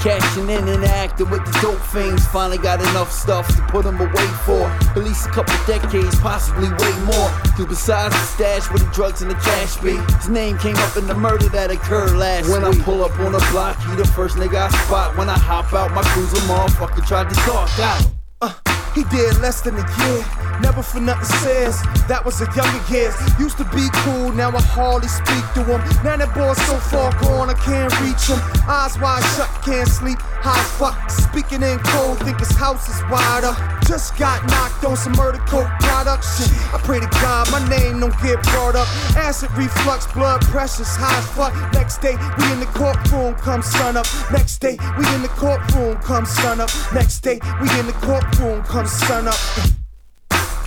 [0.00, 2.26] Cashing in and acting with the dope fiends.
[2.28, 6.70] Finally got enough stuff to put him away for at least a couple decades, possibly
[6.70, 7.28] way more.
[7.52, 10.96] Cause besides the stash with the drugs and the cash be, his name came up
[10.96, 12.80] in the murder that occurred last when week.
[12.80, 15.18] I pull up on the block, he the first nigga I spot.
[15.18, 18.06] When I hop out my cruiser, motherfucker tried to talk out.
[18.40, 18.54] Uh,
[18.94, 20.24] he did less than a year.
[20.60, 23.14] Never for nothing says that was a younger years.
[23.38, 25.80] Used to be cool, now I hardly speak to him.
[26.04, 28.40] Now that boy's so far gone, I can't reach him.
[28.68, 30.18] Eyes wide shut, can't sleep.
[30.20, 33.56] High fuck, speaking in code, think his house is wider.
[33.86, 36.46] Just got knocked on some murder coke production.
[36.72, 38.88] I pray to God my name don't get brought up.
[39.16, 41.54] Acid reflux, blood pressure's high fuck.
[41.72, 44.06] Next day, we in the courtroom, come sun up.
[44.30, 46.70] Next day, we in the courtroom, come sun up.
[46.94, 49.79] Next day, we in the courtroom, come sun up.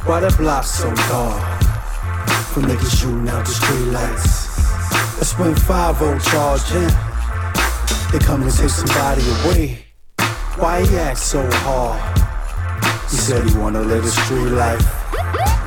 [0.06, 1.64] Why the block so dark?
[2.51, 4.47] From niggas shooting out the street lights.
[5.16, 6.89] That's when 5 charging.
[8.12, 9.86] They come to take somebody away.
[10.58, 12.01] Why he act so hard?
[13.10, 14.86] He said he wanna live the street life.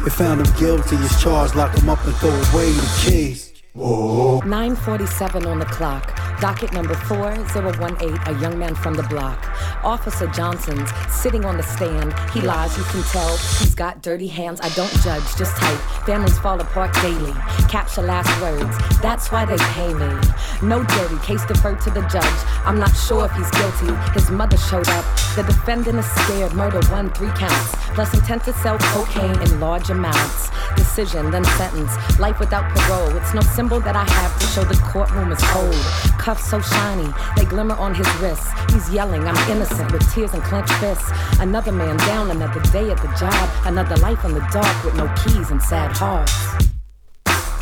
[0.04, 3.55] They found him guilty, his charge, lock him up and throw away the keys.
[3.76, 4.40] Whoa.
[4.46, 6.18] 947 on the clock.
[6.40, 9.38] Docket number 4018, a young man from the block.
[9.84, 12.14] Officer Johnson's sitting on the stand.
[12.30, 13.36] He lies, you can tell.
[13.36, 14.60] He's got dirty hands.
[14.62, 15.78] I don't judge, just type.
[16.06, 17.32] Families fall apart daily.
[17.68, 18.76] Capture last words.
[19.00, 20.20] That's why they pay me.
[20.62, 22.24] No dirty, case deferred to the judge.
[22.64, 23.94] I'm not sure if he's guilty.
[24.12, 25.04] His mother showed up.
[25.36, 26.54] The defendant is scared.
[26.54, 27.74] Murder one, three counts.
[27.94, 30.50] Plus intent to sell cocaine in large amounts.
[30.76, 31.92] Decision, then sentence.
[32.18, 33.16] Life without parole.
[33.16, 35.74] It's no symbol that I have to show the courtroom is cold.
[36.22, 38.48] Cuffs so shiny, they glimmer on his wrists.
[38.72, 41.10] He's yelling, I'm innocent, with tears and clenched fists.
[41.40, 43.50] Another man down, another day at the job.
[43.64, 46.32] Another life in the dark with no keys and sad hearts.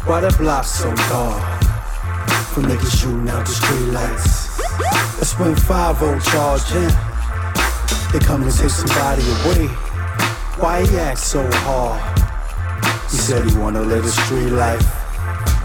[0.05, 1.41] Why the block so dark?
[2.53, 4.59] From niggas shooting out the street lights.
[5.17, 5.99] That's when 5
[6.31, 6.93] charging.
[8.13, 9.69] They come to take somebody away.
[10.61, 11.99] Why he act so hard?
[13.11, 15.04] He said he wanna live the street life.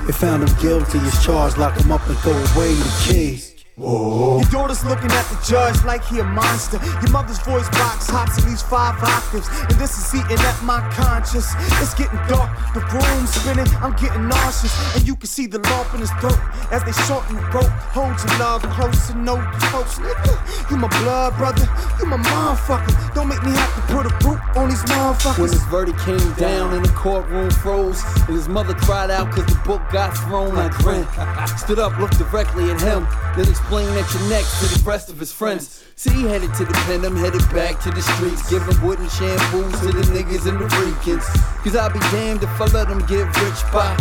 [0.10, 3.49] They found him guilty, his charge, lock him up and throw away the keys.
[3.80, 4.41] Whoa.
[4.41, 6.84] Your daughter's looking at the judge like he a monster.
[6.99, 9.47] Your mother's voice box hops at least five octaves.
[9.71, 11.47] And this is eating at my conscience.
[11.80, 14.75] It's getting dark, the room's spinning, I'm getting nauseous.
[14.97, 16.36] And you can see the lump in his throat
[16.75, 17.71] as they shorten the rope.
[17.95, 20.36] Hold your love close and know you close, nigga.
[20.69, 21.63] You my blood brother,
[21.99, 23.15] you my motherfucker.
[23.15, 25.39] Don't make me have to put a root on these motherfuckers.
[25.39, 29.45] When his verdict came down and the courtroom froze, and his mother cried out cause
[29.45, 31.07] the book got thrown, I grinned.
[31.63, 33.07] Stood up, looked directly at him,
[33.38, 35.84] then explained that you're next to the rest of his friends.
[35.95, 39.80] See, he headed to the pen, I'm headed back to the streets, giving wooden shampoos
[39.82, 41.24] to the niggas and the freakins.
[41.63, 43.95] Cause I'll be damned if I let them get rich by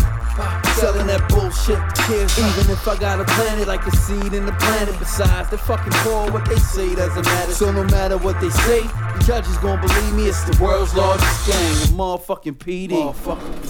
[0.81, 1.79] selling that bullshit.
[2.07, 4.99] Kids, even if I got a planet like a seed in the planet.
[4.99, 7.53] Besides, they're fucking poor, what they say doesn't matter.
[7.53, 10.29] So no matter what they say, the judge is gonna believe me.
[10.29, 12.91] It's the world's largest gang, a motherfucking PD.
[12.91, 13.69] Motherfucker.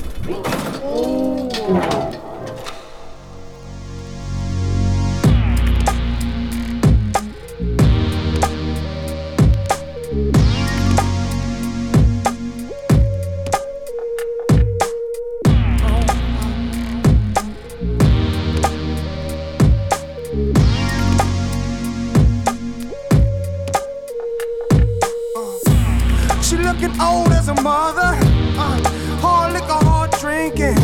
[27.01, 28.17] Old as a mother.
[28.57, 28.81] Uh,
[29.21, 30.77] hard liquor, hard drinking.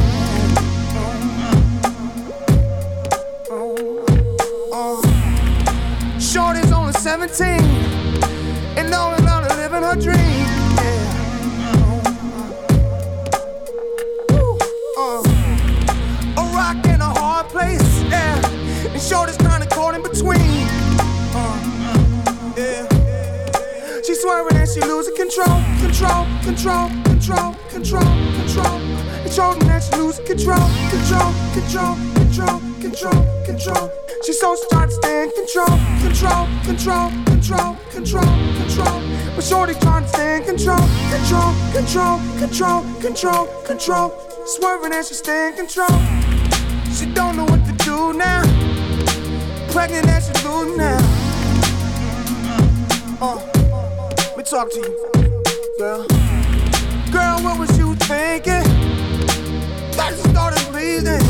[4.73, 5.01] Uh,
[6.19, 7.47] Shorty's only 17
[8.77, 10.47] and only to living her dream.
[10.79, 11.23] Yeah.
[14.97, 15.23] Uh,
[16.37, 18.03] a rock and a hard place.
[18.03, 18.47] Yeah.
[18.93, 20.69] And Shorty's kinda caught in between.
[21.35, 22.89] Uh, yeah.
[24.03, 28.77] She swerving and she losing control, control, control, control, control, control.
[29.23, 33.91] And Jordan and she losing control, control, control, control, control, control.
[34.25, 39.01] She so she to stay in control, control, control, control, control, control.
[39.37, 40.83] But Shorty trying to stay in control,
[41.15, 44.11] control, control, control, control, control.
[44.47, 46.01] Swerving and she stay in control.
[46.91, 48.43] She don't know what to do now.
[49.71, 50.99] Pregnant and she losing now.
[53.21, 53.54] Uh,
[54.45, 55.43] talk to you,
[55.79, 56.07] girl.
[57.11, 58.63] Girl, what was you thinking?
[59.97, 61.23] That you started bleeding.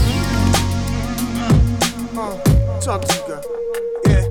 [2.18, 3.44] Uh, talk to you, girl.
[4.06, 4.26] Yeah.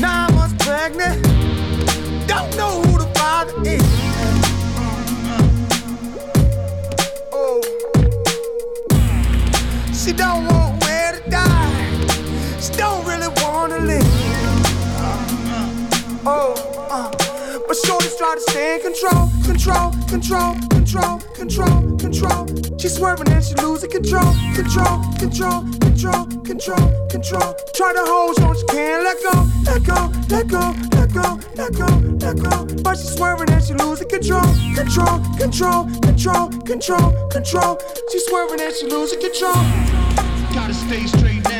[0.00, 1.22] Nine months pregnant.
[2.26, 3.82] Don't know who the father is.
[7.32, 7.62] Oh.
[9.92, 12.60] She don't want where to die.
[12.60, 14.02] She don't really wanna live.
[16.24, 16.71] Oh.
[17.72, 22.46] But shorty's try to stay in control, control, control, control, control, control.
[22.78, 27.54] She swerving and she losing control, control, control, control, control, control.
[27.72, 31.72] Try to hold on, she can't let go, let go, let go, let go, let
[31.72, 31.86] go,
[32.20, 32.82] let go.
[32.82, 34.44] But she swerving and she losing control,
[34.76, 37.80] control, control, control, control, control.
[38.12, 39.54] She swerving and she losing control.
[40.52, 41.51] Gotta stay straight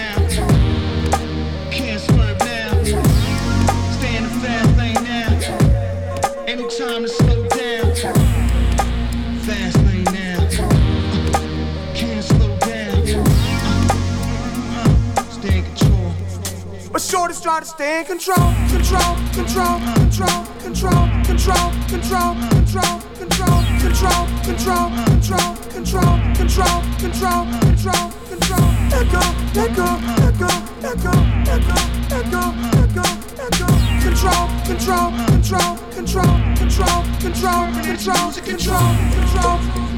[17.13, 23.61] But shorty's try to stay in control, control, control, control, control, control, control, control, control,
[23.77, 28.65] control, control, control, control, control, control, control, control.
[28.89, 29.21] Let go,
[29.53, 30.49] let go, let go,
[30.81, 31.13] let go,
[31.45, 31.77] let go,
[32.09, 32.43] let go,
[32.73, 33.05] let go,
[33.37, 33.69] let go.
[34.01, 39.92] Control, control, control, control, control, control, control, control, control.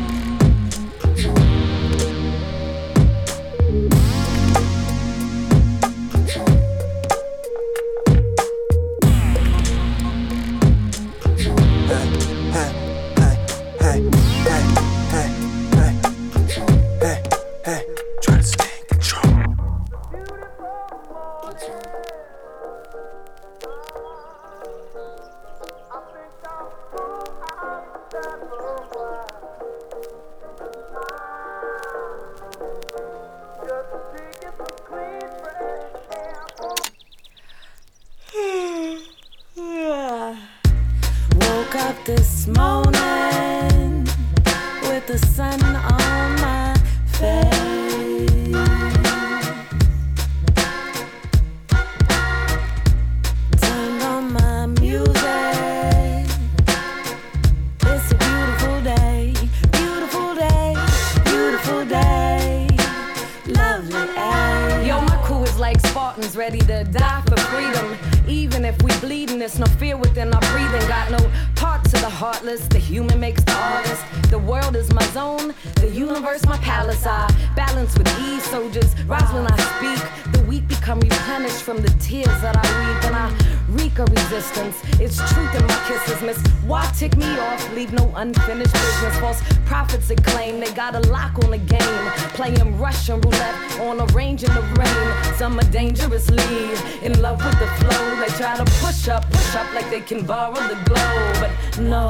[78.64, 80.32] Soldiers rise when I speak.
[80.32, 83.04] The weak become replenished from the tears that I weep.
[83.04, 83.28] And I
[83.68, 84.80] wreak a resistance.
[84.98, 86.22] It's truth in my kisses.
[86.22, 87.74] Miss why tick me off?
[87.74, 89.18] Leave no unfinished business.
[89.18, 92.04] False prophets that claim they got a lock on the game.
[92.38, 95.34] Playing Russian roulette on a range in the rain.
[95.36, 98.16] Some are dangerously in love with the flow.
[98.16, 101.32] They try to push up, push up like they can borrow the glow.
[101.38, 102.08] But no,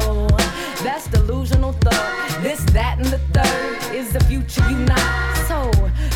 [0.84, 2.23] that's delusional thought.
[2.44, 5.34] This, that, and the third is the future you not.
[5.48, 5.70] So,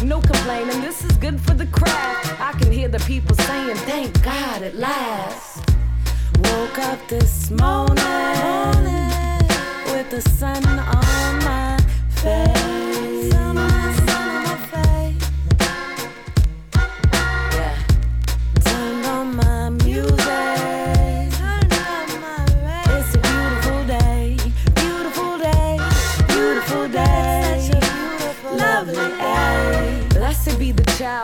[0.04, 0.82] no complaining.
[0.82, 2.38] This is good for the craft.
[2.38, 5.64] I can hear the people saying, thank God at last.
[6.40, 7.96] Woke up this morning
[9.86, 11.78] with the sun on my
[12.10, 12.87] face.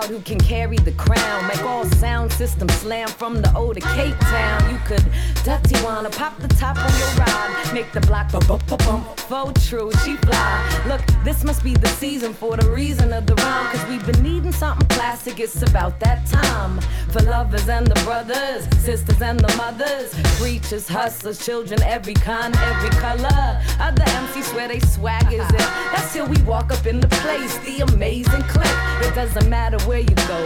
[0.03, 1.47] Who can carry the crown.
[1.47, 4.71] Make all sound systems slam from the O to Cape Town.
[4.73, 5.05] You could
[5.45, 7.71] duck Tijuana, pop the top on your ride.
[7.73, 9.24] Make the block bump, bump, bump.
[9.29, 10.85] Faux true, she fly.
[10.87, 13.75] Look, this must be the season for the reason of the rhyme.
[13.75, 15.41] Cause we've been needing something classic.
[15.41, 16.79] It's about that time.
[17.11, 20.13] For lovers and the brothers, sisters and the mothers.
[20.39, 23.63] Preachers, hustlers, children, every kind, every color.
[23.81, 25.69] Other MCs swear they swag is it.
[25.93, 27.57] That's till we walk up in the place.
[27.59, 28.67] The amazing clip.
[29.07, 30.39] It doesn't matter where you go,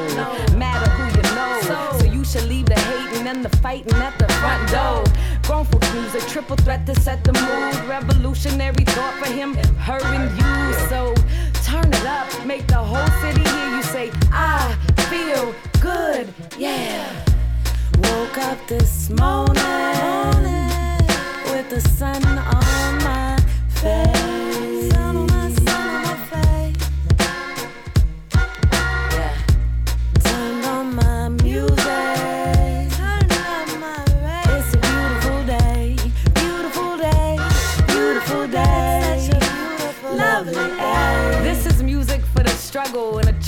[0.56, 1.98] matter who you know.
[1.98, 5.02] So you should leave the hating and the fighting at the front door.
[5.44, 7.88] Grown folks music, triple threat to set the mood.
[7.88, 10.88] Revolutionary thought for him, her and you.
[10.90, 11.14] So
[11.62, 14.76] turn it up, make the whole city hear you say, I
[15.08, 17.24] feel good, yeah.
[17.96, 19.56] Woke up this morning
[21.50, 23.38] with the sun on my
[23.70, 24.47] face.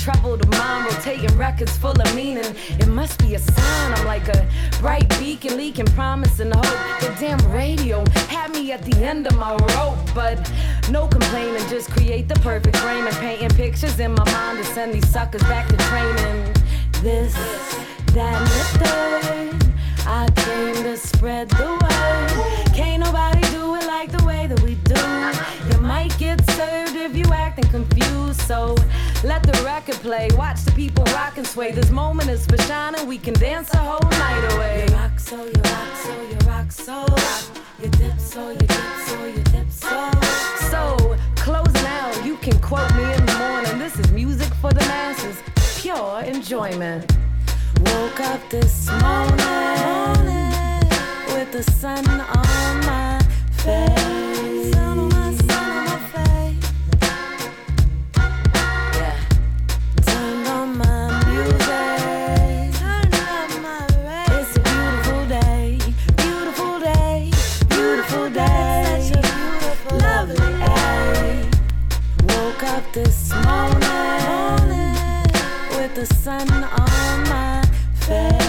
[0.01, 2.55] Troubled mind, rotating records full of meaning.
[2.79, 3.93] It must be a sign.
[3.93, 4.47] I'm like a
[4.79, 7.01] bright beacon, leaking promise and hope.
[7.01, 10.51] The damn radio had me at the end of my rope, but
[10.89, 11.61] no complaining.
[11.69, 15.43] Just create the perfect frame and painting pictures in my mind to send these suckers
[15.43, 16.53] back to training.
[17.03, 17.33] This,
[18.13, 19.73] that, and the third.
[20.07, 22.75] I came to spread the word.
[22.75, 24.90] Can't nobody do it like the way that we do.
[26.31, 28.39] Get served if you acting confused.
[28.43, 28.77] So
[29.21, 30.29] let the record play.
[30.37, 31.73] Watch the people rock and sway.
[31.73, 33.05] This moment is for shining.
[33.05, 34.85] We can dance the whole night away.
[34.87, 37.05] You rock so, you rock so, you rock so.
[37.83, 40.09] You dip so, you dip so, you dip so.
[40.69, 43.77] So closing out, you can quote me in the morning.
[43.77, 45.37] This is music for the masses.
[45.81, 47.11] Pure enjoyment.
[47.81, 49.35] Woke up this morning
[51.35, 53.19] with the sun on my
[53.57, 54.40] face.
[72.93, 73.77] This morning
[75.77, 77.63] with the sun on my
[77.93, 78.40] face.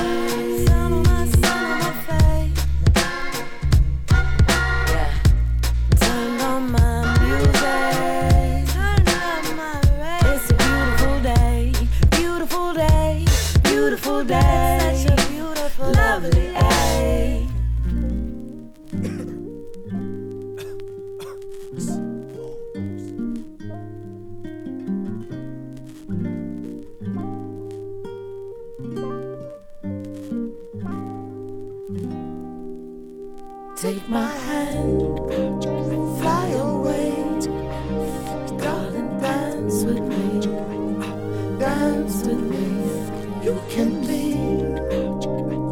[33.82, 35.18] Take my hand,
[36.20, 37.10] fly away,
[38.56, 40.40] darling, dance with me,
[41.58, 43.44] dance with me.
[43.44, 44.34] You can be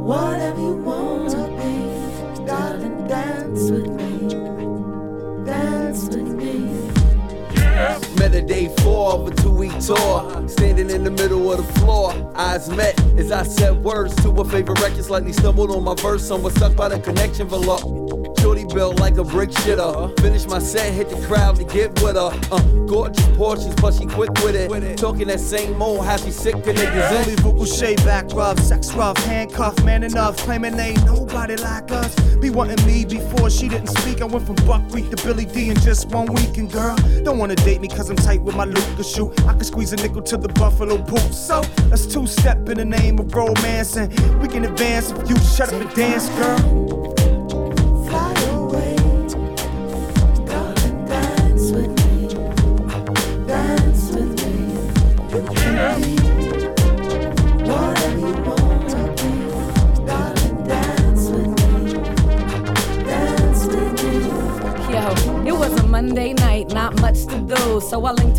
[0.03, 6.91] whatever you want to be, darling, dance with me, dance with me.
[8.19, 10.49] Met a day four of a two week tour.
[10.49, 12.13] Standing in the middle of the floor.
[12.35, 15.05] Eyes met as I said words to a favorite record.
[15.05, 16.27] Slightly stumbled on my verse.
[16.27, 18.00] Someone stuck by the connection below.
[18.73, 20.19] Built like a brick shitter.
[20.21, 22.31] Finish my set, hit the crowd to get with her.
[22.53, 24.97] Uh, gorgeous portions, but she quick with it.
[24.97, 27.13] Talking that same old happy sick to niggas.
[27.13, 32.15] Only vocal shade back rough, sex rough, handcuff, man enough, claiming ain't nobody like us.
[32.37, 34.23] Be wanting me before she didn't speak.
[34.23, 36.57] I went from Buckwheat to Billy Dee in just one week.
[36.57, 36.95] And girl,
[37.25, 39.33] don't wanna date me cause I'm tight with my Lucas shoe.
[39.49, 41.33] I can squeeze a nickel to the Buffalo poop.
[41.33, 43.97] So let's two step in the name of romance.
[43.97, 47.00] And we can advance if you shut up and dance, girl.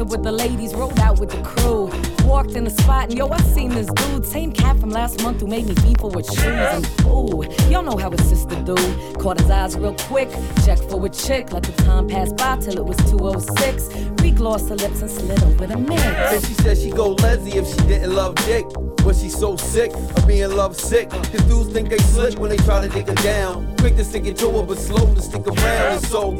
[0.01, 1.89] With the ladies, rolled out with the crew.
[2.27, 5.41] Walked in the spot, and yo, I seen this dude, same cat from last month
[5.41, 6.43] who made me fearful with shoes.
[6.43, 8.75] And ooh, y'all know how his sister do.
[9.19, 10.29] Caught his eyes real quick,
[10.65, 13.89] checked for a chick, let the time pass by till it was 206.
[14.21, 16.01] Re-glossed her lips and slid over the mix.
[16.03, 18.65] And she said she go lesy if she didn't love dick.
[19.03, 21.09] But she's so sick of being love sick.
[21.09, 23.75] Cause dudes think they slick when they try to dig her down.
[23.77, 25.93] Quick to stick it to her, but slow to stick around.
[25.93, 26.31] And so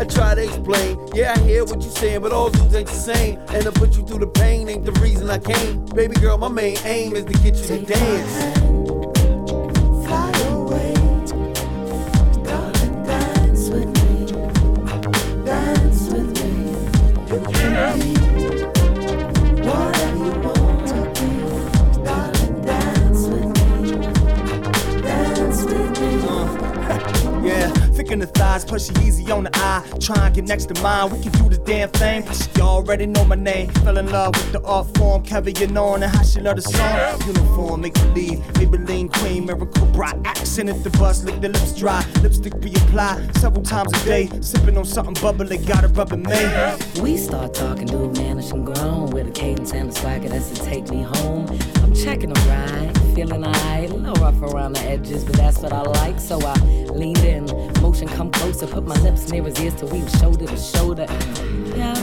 [0.00, 0.98] I try to explain.
[1.14, 3.38] Yeah, I hear what you're saying, but all dudes ain't the same.
[3.48, 5.84] And to put you through the pain ain't the reason I came.
[5.86, 8.77] Baby girl, my main aim is to get you to dance.
[30.38, 32.22] Get next to mine, we can do the damn thing.
[32.56, 33.70] You already know my name.
[33.84, 37.26] Fell in love with the art form, Kevin on and how she love the song.
[37.26, 40.14] Uniform, make believe, Maybelline queen, miracle bright.
[40.24, 42.04] Accent at the bus, lick the lips dry.
[42.22, 44.28] Lipstick we apply several times a day.
[44.40, 46.40] Sipping on something bubbly, got it rubbing me.
[47.02, 49.10] We start talking, dude, mannish and grown.
[49.10, 51.46] With a cadence and a swagger that's to take me home.
[51.82, 53.90] I'm checking a ride, feeling alright.
[53.90, 56.20] A little rough around the edges, but that's what I like.
[56.20, 56.54] So I
[56.92, 57.46] leaned in,
[57.88, 61.06] motion come closer, put my lips near his ears till we were shoulder to shoulder.
[61.74, 61.94] Yeah,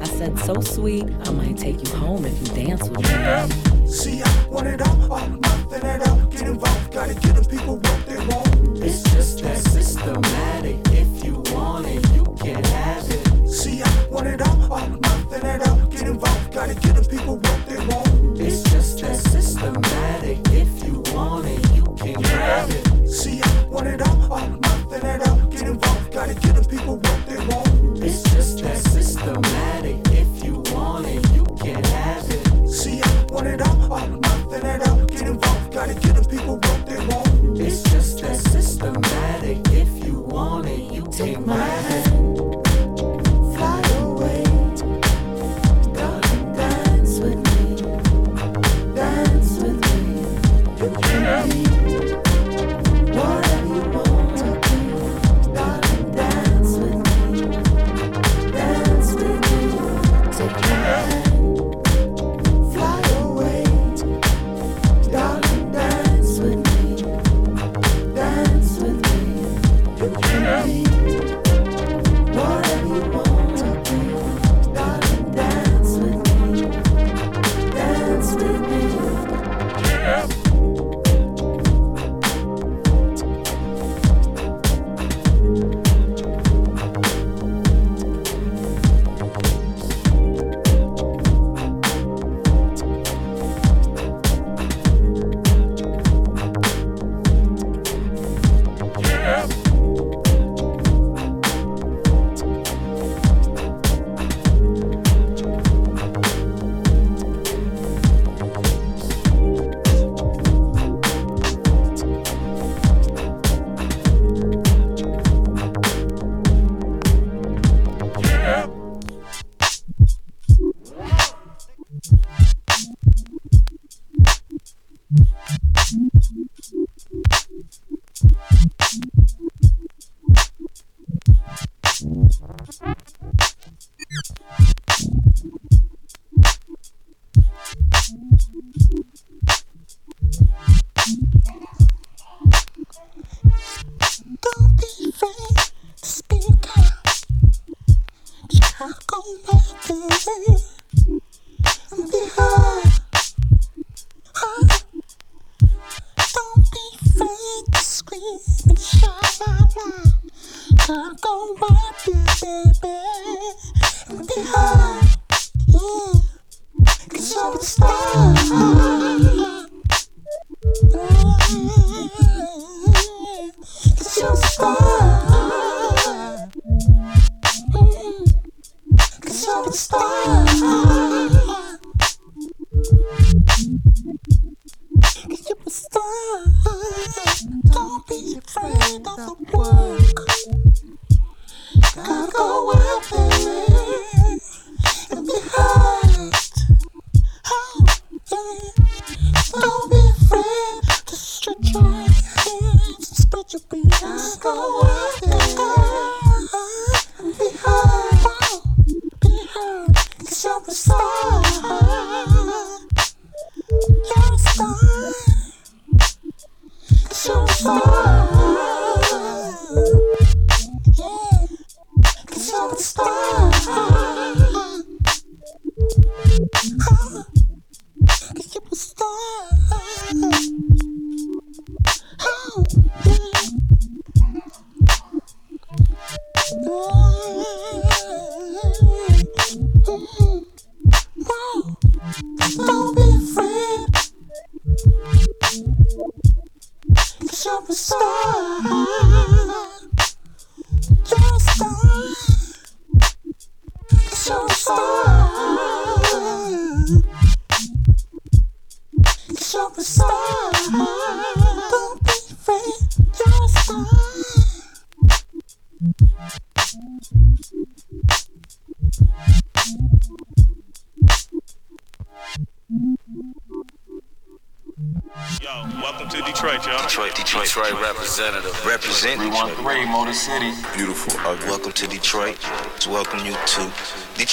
[0.00, 3.04] I said so sweet, I might take you home if you dance with me.
[3.04, 3.46] Yeah.
[3.86, 6.18] See, I want it all, all, nothing at all.
[6.26, 8.82] Get involved, gotta get them people what they want.
[8.82, 10.76] It's just that systematic.
[11.02, 13.48] If you want it, you can have it.
[13.48, 15.86] See, I want it all, all, nothing at all.
[15.86, 18.40] Get involved, gotta get them people what they want.
[18.40, 20.38] It's just that systematic.
[20.50, 23.08] If you want it, you can have it.
[23.08, 24.07] See, I want it all,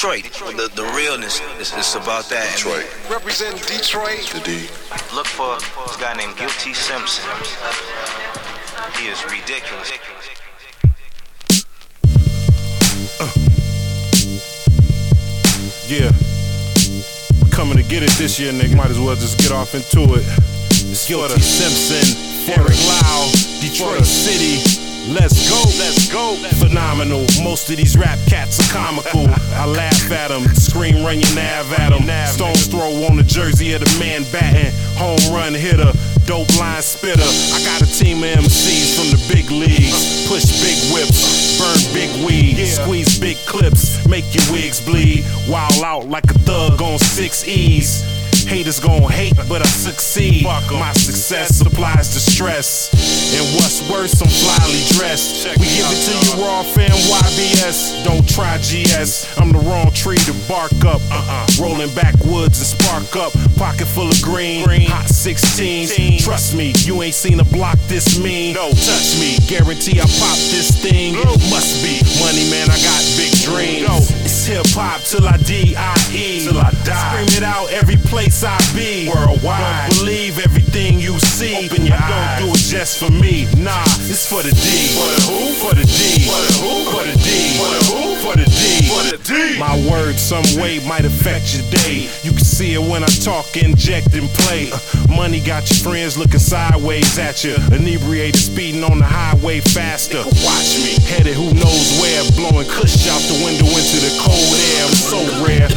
[0.06, 0.56] Detroit.
[0.56, 2.54] The, the realness is it's about that.
[2.56, 2.86] Detroit.
[3.10, 4.22] Representing Detroit.
[4.30, 4.70] The D.
[5.16, 7.26] Look for this guy named Guilty Simpson.
[9.02, 9.90] He is ridiculous.
[15.90, 16.12] Yeah.
[17.50, 18.78] Coming to get it this year, nigga.
[18.78, 20.26] Might as well just get off into it.
[20.70, 24.75] It's Guilty Simpson, Eric Lau, Detroit City.
[25.08, 26.36] Let's go, let's go.
[26.58, 27.28] Phenomenal.
[27.44, 29.28] Most of these rap cats are comical.
[29.54, 32.10] I laugh at them, scream, run your nav at them.
[32.28, 34.74] Stone's throw on the jersey of the man batting.
[34.98, 35.94] Home run hitter,
[36.26, 37.22] dope line spitter.
[37.22, 40.28] I got a team of MCs from the big leagues.
[40.28, 45.24] Push big whips, burn big weed, squeeze big clips, make your wigs bleed.
[45.48, 48.15] Wild out like a thug on six E's.
[48.48, 50.44] Haters gon' hate, but I succeed.
[50.46, 52.90] My success supplies the stress.
[53.36, 55.48] And what's worse, I'm flyly dressed.
[55.58, 58.06] We give it to you raw, fam, YBS.
[58.06, 59.38] Don't try GS.
[59.38, 61.02] I'm the wrong tree to bark up.
[61.12, 61.48] Uh-uh.
[61.60, 63.34] Rolling backwoods and spark up.
[63.58, 66.24] Pocket full of green, hot 16s.
[66.24, 68.54] Trust me, you ain't seen a block this mean.
[68.54, 71.16] No, touch me, guarantee I pop this thing.
[71.50, 72.70] Must be money, man.
[72.70, 74.25] I got big dreams.
[74.48, 76.46] It's hip hop till I D.I.E.
[76.46, 77.26] Till I die.
[77.26, 79.10] Scream it out every place I be.
[79.10, 79.90] Worldwide.
[79.90, 81.66] Don't believe everything you see.
[81.66, 83.50] Open your I don't do it just for me.
[83.58, 84.94] Nah, it's for the D.
[84.94, 85.50] For the who?
[85.58, 86.30] For the D.
[86.30, 86.74] For the who?
[86.94, 87.58] For the D.
[87.58, 88.02] For the who?
[88.22, 88.86] For the D.
[88.86, 89.58] For the D.
[89.58, 92.06] My words some way might affect your day.
[92.22, 94.70] You can see it when I talk, inject and play.
[94.70, 94.78] Uh,
[95.10, 97.58] money got your friends looking sideways at you.
[97.74, 100.22] Inebriated, speeding on the highway faster.
[100.46, 101.02] Watch me.
[101.10, 104.88] Headed who knows where, blowing kush out the window into the cold air.
[104.92, 105.70] So rare.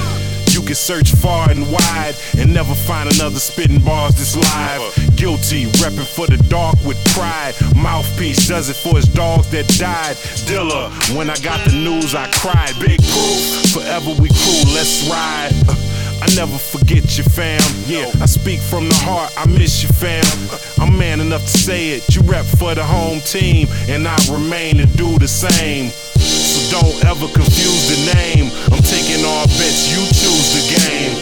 [0.50, 4.82] You can search far and wide and never find another spitting bars this live.
[5.16, 7.54] Guilty, reppin' for the dark with pride.
[7.76, 10.16] Mouthpiece does it for his dogs that died.
[10.48, 12.74] Dilla, when I got the news, I cried.
[12.80, 15.52] Big proof, forever we crew, let's ride.
[15.68, 15.76] Uh,
[16.20, 17.62] I never forget you, fam.
[17.86, 19.32] Yeah, I speak from the heart.
[19.36, 20.24] I miss you, fam.
[20.80, 22.14] I'm man enough to say it.
[22.14, 25.92] You rep for the home team, and I remain and do the same.
[26.70, 28.52] Don't ever confuse the name.
[28.72, 29.88] I'm taking all bets.
[29.88, 31.16] You choose the game.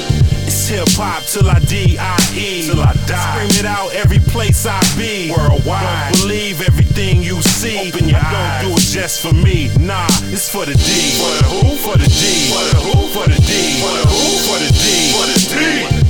[0.47, 2.67] It's hip hop till I D.I.E.
[2.67, 3.47] Till I die.
[3.47, 5.31] Scream it out every place I be.
[5.31, 6.13] Worldwide.
[6.13, 7.89] Don't believe everything you see.
[7.89, 8.63] Open your I eyes.
[8.63, 9.71] don't do it just for me.
[9.79, 10.91] Nah, it's for the D.
[11.19, 11.77] For the who?
[11.79, 12.23] For the D.
[12.51, 12.95] For the who?
[13.15, 13.53] For the D.
[13.83, 14.23] For the who?
[14.51, 14.85] For the D.
[15.15, 16.06] For the D.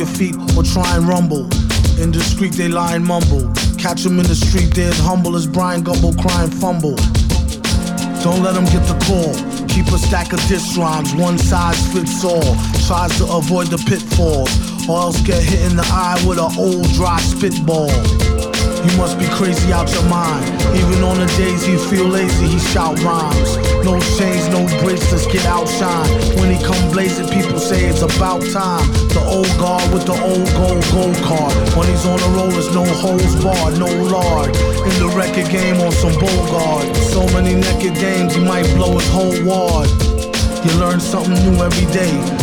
[0.00, 1.44] your feet, or try and rumble.
[2.00, 3.52] In the street, they lie and mumble.
[3.76, 6.96] Catch 'em in the street, they're as humble as Brian Gumbel crying fumble.
[8.24, 9.32] Don't let 'em get the call.
[9.68, 12.56] Keep a stack of diss rhymes, one size fits all.
[12.86, 14.50] Tries to avoid the pitfalls,
[14.88, 17.92] or else get hit in the eye with an old dry spitball.
[18.80, 20.44] You must be crazy out your mind.
[20.72, 23.56] Even on the days you feel lazy, he shout rhymes.
[23.84, 26.08] No chains, no bracelets, get outshine.
[26.40, 28.88] When he come blazing, people say it's about time.
[29.12, 31.52] The old guard with the old gold gold card.
[31.76, 34.56] When he's on the roll, there's no holes barred, no lard.
[34.56, 36.96] In the record game on some Bogard.
[37.12, 39.88] So many naked games, he might blow his whole ward.
[40.64, 42.39] You learn something new every day.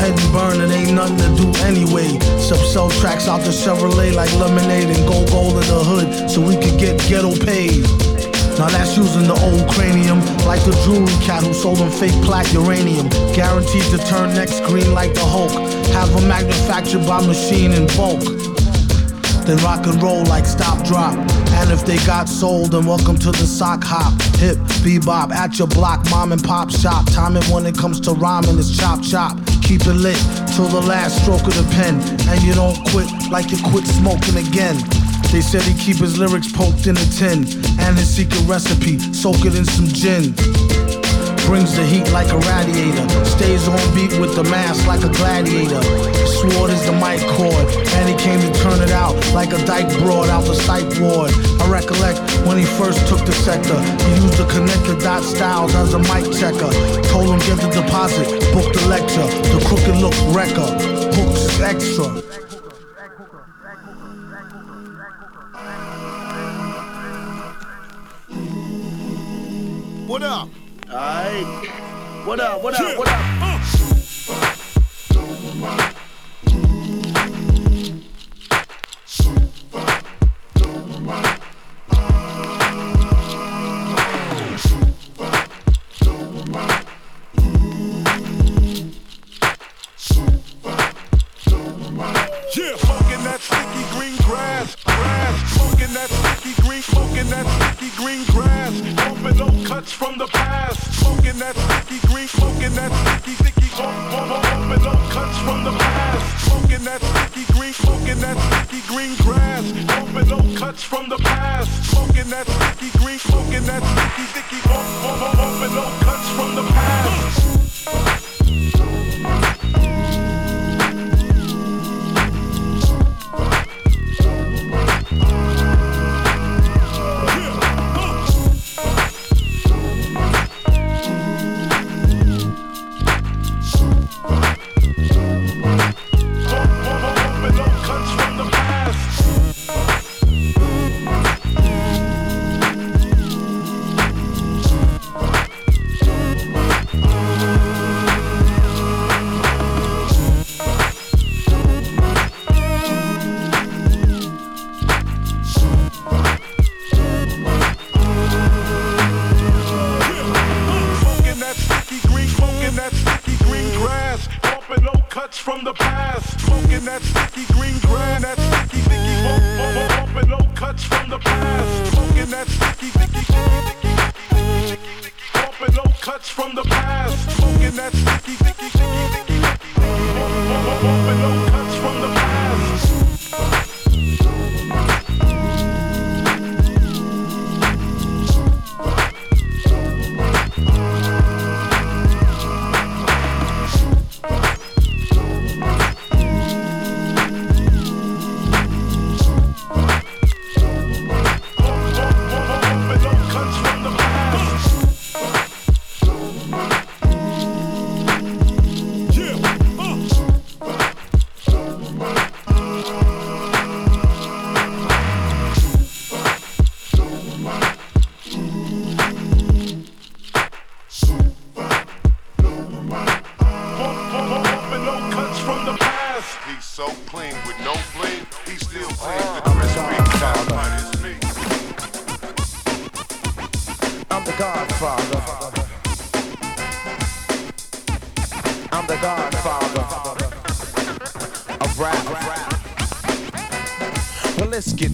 [0.00, 2.08] Ahead and burn, it ain't nothing to do anyway.
[2.40, 6.40] Sub sell tracks out the Chevrolet like lemonade and go gold in the hood so
[6.40, 7.84] we could get ghetto paid.
[8.56, 12.50] Now that's using the old cranium, like the jewelry cat who sold them fake plaque
[12.54, 13.10] uranium.
[13.36, 15.52] Guaranteed to turn next green like the Hulk.
[15.92, 18.24] Have them manufactured by machine in bulk.
[19.44, 21.12] Then rock and roll like stop drop.
[21.60, 24.16] And if they got sold, then welcome to the sock hop.
[24.40, 27.04] Hip, bebop, at your block, mom and pop shop.
[27.12, 29.36] Timing when it comes to rhyming is chop chop.
[29.70, 30.18] Keep it lit
[30.56, 31.94] till the last stroke of the pen.
[32.28, 34.76] And you don't quit like you quit smoking again.
[35.30, 37.46] They said he keep his lyrics poked in a tin.
[37.78, 40.89] And his secret recipe, soak it in some gin.
[41.50, 43.08] Brings the heat like a radiator.
[43.24, 45.82] Stays on beat with the mask like a gladiator.
[46.38, 47.66] Sword is the mic cord.
[47.98, 51.34] And he came to turn it out like a dyke broad out the psych ward.
[51.60, 53.74] I recollect when he first took the sector.
[54.06, 56.70] He used to connect the dot styles as a mic checker.
[57.10, 59.26] Told him get the deposit, book the lecture.
[59.50, 60.70] The crooked look wrecker.
[61.18, 62.06] Hooks extra.
[70.06, 70.48] What up?
[70.92, 72.26] Alright.
[72.26, 72.62] What up?
[72.62, 72.98] What up?
[72.98, 73.14] What up?
[73.40, 73.89] Uh.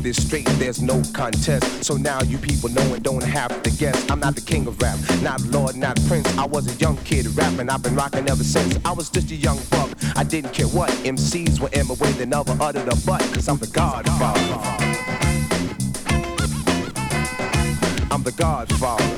[0.06, 1.84] This straight, there's no contest.
[1.84, 4.08] So now you people know and don't have to guess.
[4.08, 6.28] I'm not the king of rap, not lord, not prince.
[6.38, 8.78] I was a young kid rapping, I've been rocking ever since.
[8.84, 10.90] I was just a young buck, I didn't care what.
[11.04, 14.76] MCs were in my way, they never uttered a butt, cause I'm the godfather.
[18.12, 19.15] I'm the godfather.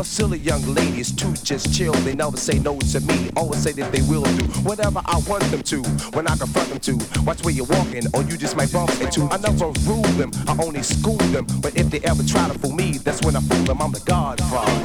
[0.00, 1.92] Silly young ladies to just chill.
[1.92, 3.30] They never say no to me.
[3.36, 5.82] Always say that they will do whatever I want them to.
[6.16, 9.28] When I confront them to, watch where you're walking, or you just might bump into.
[9.30, 11.46] I never rule them, I only school them.
[11.60, 13.80] But if they ever try to fool me, that's when I fool them.
[13.80, 14.81] I'm the godfather.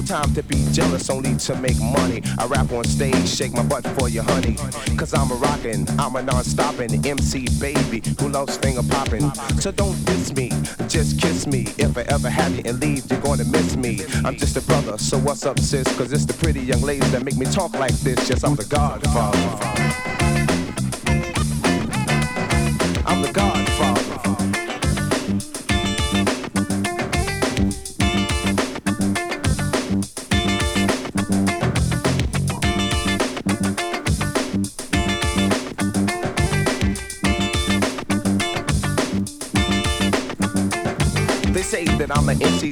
[0.00, 2.22] No time to be jealous, only to make money.
[2.38, 4.56] I rap on stage, shake my butt for you, honey.
[4.96, 9.30] Cause I'm a rockin', I'm a non-stoppin' MC baby who loves finger popping.
[9.60, 10.48] So don't diss me,
[10.88, 11.66] just kiss me.
[11.76, 14.00] If I ever have you and leave, you're gonna miss me.
[14.24, 15.86] I'm just a brother, so what's up, sis?
[15.98, 18.30] Cause it's the pretty young ladies that make me talk like this.
[18.30, 19.38] Yes, I'm the godfather.
[23.04, 23.59] I'm the godfather.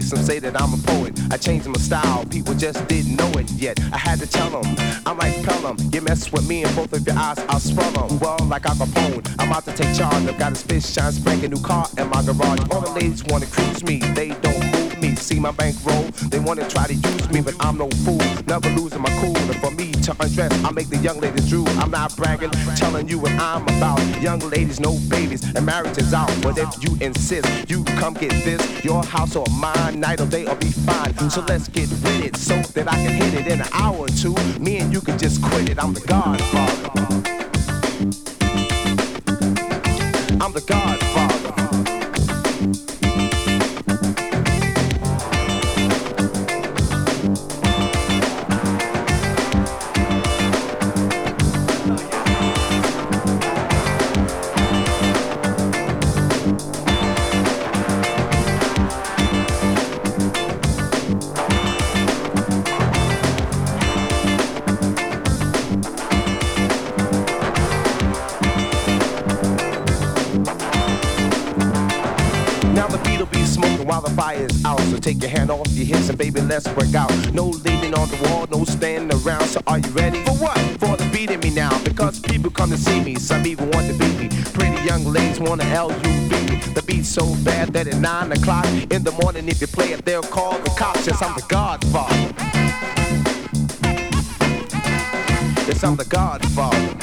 [0.09, 1.13] Some say that I'm a poet.
[1.31, 3.79] I changed my style, people just didn't know it yet.
[3.93, 4.75] I had to tell them,
[5.05, 5.77] I'm like Pelham.
[5.93, 8.19] You mess with me and both of your eyes, I'll swell them.
[8.19, 10.27] Well, like Al Capone, I'm out to take charge.
[10.27, 12.61] I've got a spit shine, spanking new car in my garage.
[12.71, 15.15] All the ladies wanna cruise me, they don't move me.
[15.17, 18.19] See my bankroll, they wanna try to use me, but I'm no fool.
[18.47, 19.37] Never losing my cool.
[19.37, 21.69] And for me to undress, I make the young ladies drool.
[21.81, 24.01] I'm not bragging, telling you what I'm about.
[24.21, 26.31] Young ladies, no babies, and marriage is out.
[26.43, 28.85] But if you insist, you come get this.
[28.85, 31.15] Your house or mine, night or day, or be fine.
[31.31, 34.09] So let's get with it, so that I can hit it in an hour or
[34.09, 34.35] two.
[34.59, 35.83] Me and you can just quit it.
[35.83, 37.29] I'm the Godfather.
[40.41, 41.88] I'm the Godfather.
[76.09, 77.11] And baby, let's work out.
[77.33, 79.45] No leaning on the wall, no standing around.
[79.45, 80.23] So are you ready?
[80.25, 80.59] For what?
[80.81, 81.83] For the beating me now.
[81.85, 84.29] Because people come to see me, some even want to beat me.
[84.53, 86.75] Pretty young ladies want to LUV.
[86.75, 90.05] The beat's so bad that at 9 o'clock in the morning, if you play it,
[90.05, 91.07] they'll call the cops.
[91.07, 92.15] Yes, I'm the Godfather.
[95.67, 96.98] Yes, I'm the Godfather.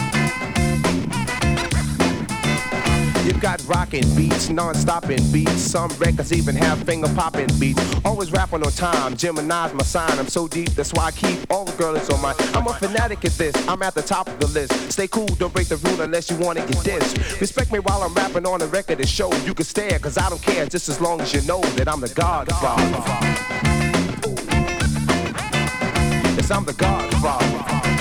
[3.45, 5.61] Got rockin' beats, non-stopping beats.
[5.61, 7.80] Some records even have finger popping beats.
[8.03, 9.15] Always rapping on time.
[9.15, 10.17] Gemini's my sign.
[10.17, 12.34] I'm so deep, that's why I keep all the girls on my.
[12.55, 13.55] I'm a fanatic at this.
[13.67, 14.91] I'm at the top of the list.
[14.91, 17.39] Stay cool, don't break the rule unless you wanna get dissed.
[17.39, 19.31] Respect me while I'm rapping on the record and show.
[19.45, 22.01] You can stare, cause I don't care, just as long as you know that I'm
[22.01, 22.81] the Godfather.
[26.35, 27.94] Yes, I'm the Godfather.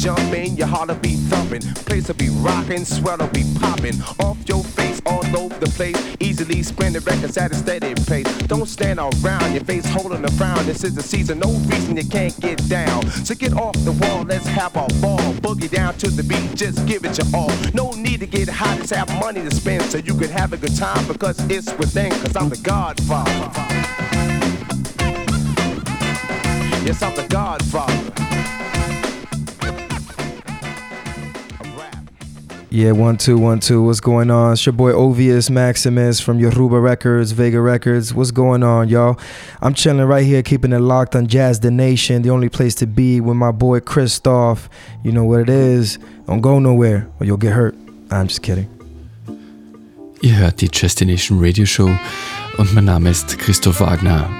[0.00, 5.24] Jumping, your heart'll be thumping, place'll be rocking, sweat'll be popping off your face all
[5.36, 5.96] over the place.
[6.20, 8.26] Easily spin the records at a steady pace.
[8.48, 10.64] Don't stand around your face holding a frown.
[10.64, 13.06] This is the season, no reason you can't get down.
[13.24, 15.20] So get off the wall, let's have a ball.
[15.44, 17.52] Boogie down to the beat, just give it your all.
[17.74, 20.56] No need to get hot, just have money to spend so you can have a
[20.56, 22.10] good time because it's within.
[22.10, 23.50] Cause I'm the Godfather.
[26.86, 28.49] Yes, I'm the Godfather.
[32.72, 33.82] Yeah, one, two, one, two.
[33.82, 34.52] What's going on?
[34.52, 38.14] It's your boy Ovius Maximus from Yoruba Records, Vega Records.
[38.14, 39.18] What's going on, y'all?
[39.60, 42.86] I'm chilling right here, keeping it locked on Jazz the Nation, the only place to
[42.86, 44.68] be with my boy Christoph.
[45.02, 45.98] You know what it is.
[46.28, 47.74] Don't go nowhere or you'll get hurt.
[48.12, 48.68] I'm just kidding.
[50.22, 51.90] Ihr hört die Destination Radio Show
[52.56, 54.30] und mein Name ist Christoph Wagner.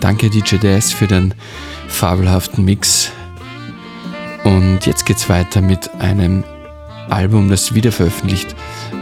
[0.00, 1.32] Danke DJ DS für den
[1.88, 3.10] fabelhaften Mix.
[4.44, 6.44] Und jetzt geht's weiter mit einem
[7.10, 8.54] Album, das wiederveröffentlicht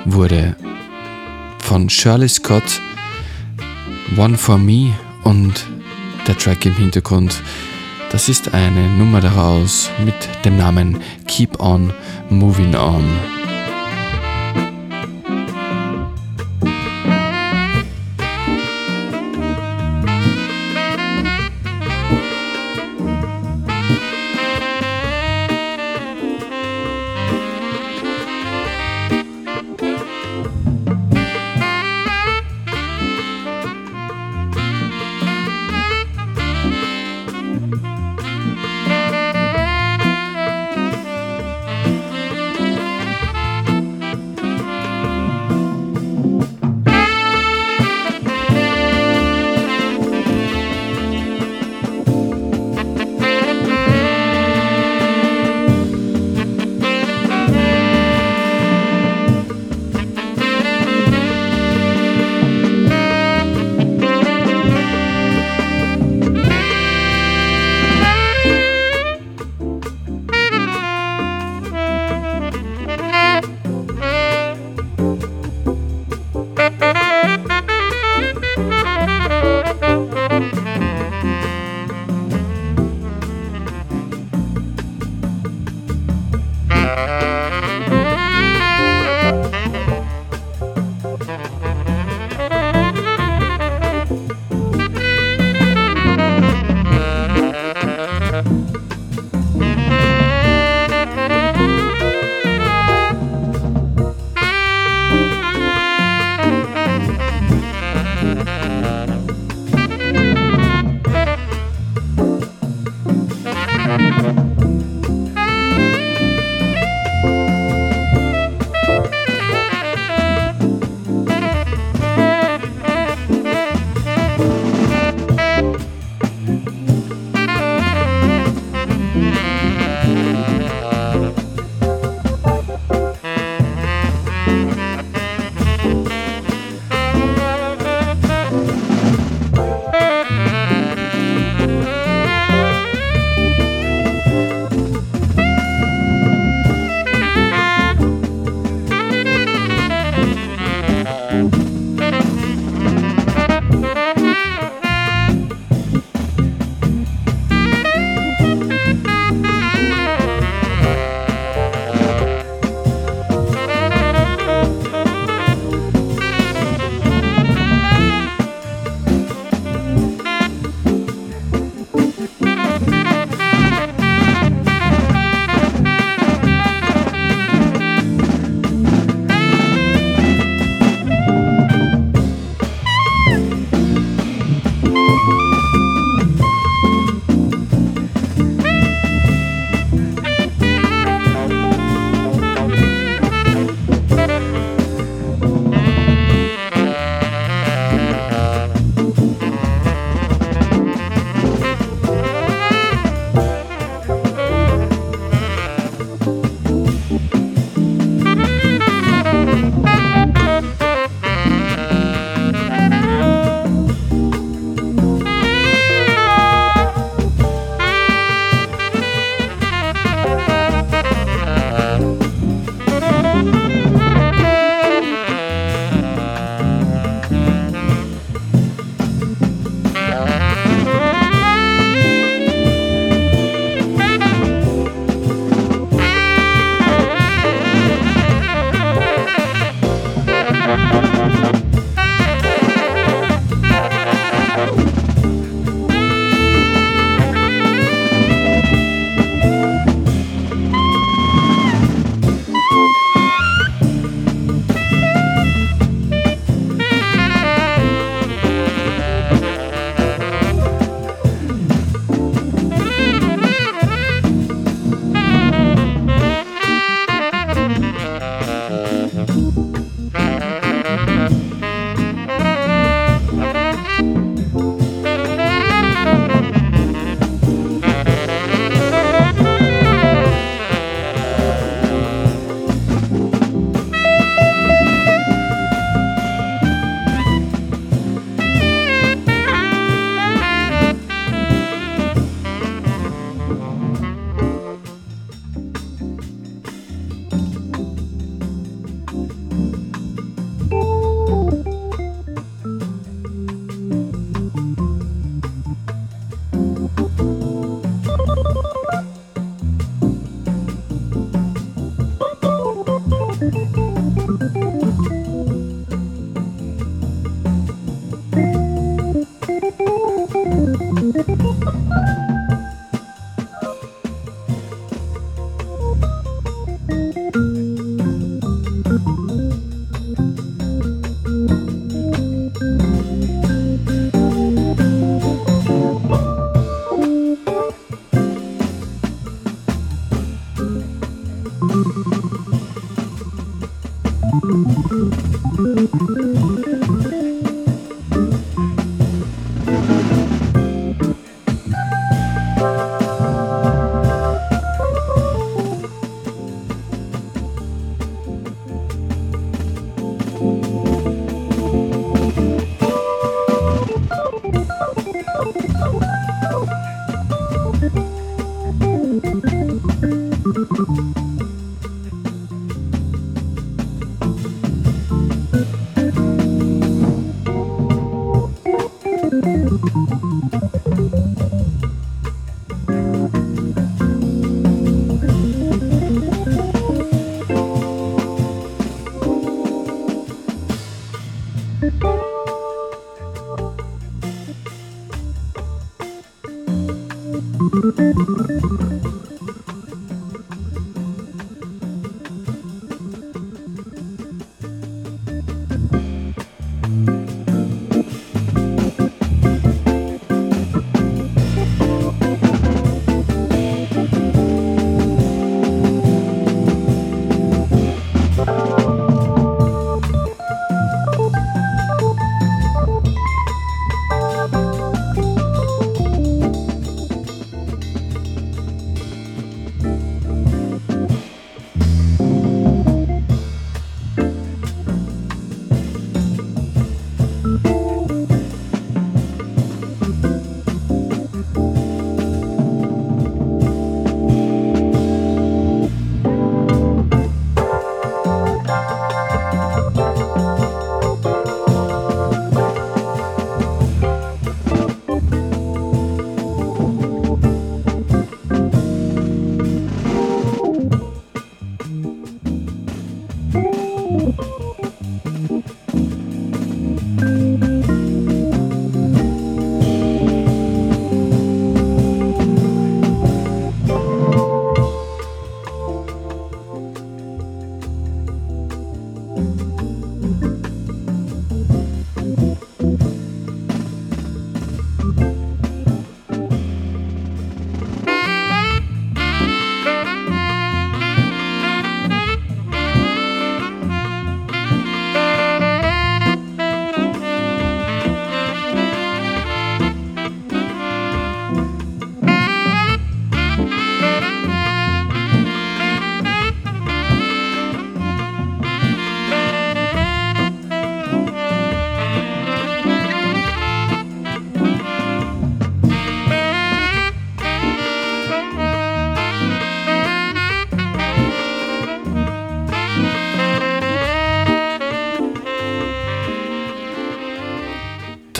[0.04, 0.56] wurde
[1.58, 2.80] von Shirley Scott,
[4.16, 4.92] One for Me
[5.24, 5.66] und
[6.26, 7.42] der Track im Hintergrund.
[8.10, 10.14] Das ist eine Nummer daraus mit
[10.44, 11.92] dem Namen Keep On
[12.30, 13.35] Moving On.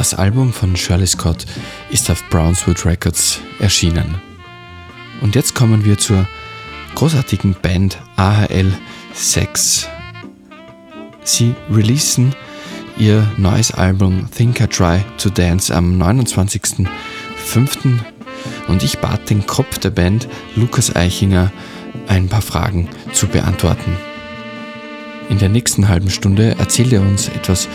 [0.06, 1.46] Das Album von Shirley Scott
[1.90, 4.14] ist auf Brownswood Records erschienen.
[5.20, 6.28] Und jetzt kommen wir zur
[6.94, 8.72] großartigen Band AHL
[9.14, 9.88] 6.
[11.24, 12.36] Sie releasen
[12.96, 16.86] ihr neues Album Think I Try to Dance am 29.05.
[18.68, 21.50] und ich bat den Kopf der Band, Lukas Eichinger,
[22.06, 23.96] ein paar Fragen zu beantworten.
[25.30, 27.68] In der nächsten halben Stunde erzählt er uns etwas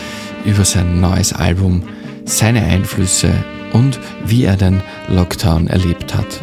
[0.46, 1.82] über sein neues Album,
[2.24, 3.32] seine Einflüsse
[3.72, 6.40] und wie er den Lockdown erlebt hat.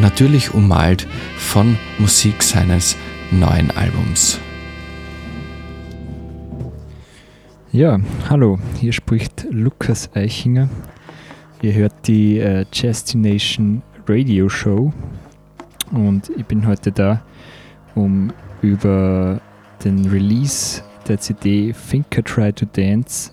[0.00, 2.96] Natürlich ummalt von Musik seines
[3.30, 4.38] neuen Albums.
[7.72, 10.68] Ja, hallo, hier spricht Lukas Eichinger.
[11.60, 12.64] Ihr hört die äh,
[14.06, 14.92] Radio Show
[15.92, 17.22] und ich bin heute da,
[17.94, 18.32] um
[18.62, 19.40] über
[19.84, 23.32] den Release der CD Think I Try to Dance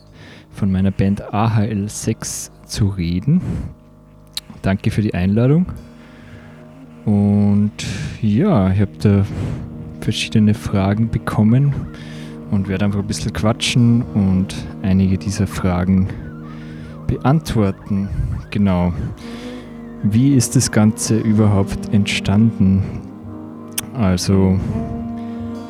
[0.56, 3.42] von meiner Band AHL6 zu reden.
[4.62, 5.68] Danke für die Einladung.
[7.06, 7.86] Und
[8.22, 9.26] ja, ich habe da
[10.02, 11.74] verschiedene Fragen bekommen
[12.52, 16.08] und werde einfach ein bisschen quatschen und einige dieser Fragen
[17.06, 18.10] beantworten.
[18.50, 18.94] Genau.
[20.04, 22.84] Wie ist das Ganze überhaupt entstanden?
[23.94, 24.60] Also,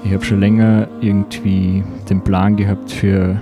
[0.03, 3.39] ich habe schon länger irgendwie den Plan gehabt für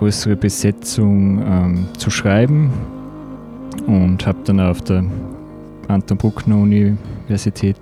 [0.00, 2.70] größere Besetzung ähm, zu schreiben
[3.86, 5.04] und habe dann auf der
[5.88, 7.76] Anton Bruckner Universität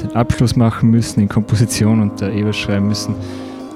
[0.00, 3.14] den Abschluss machen müssen in Komposition und da was schreiben müssen.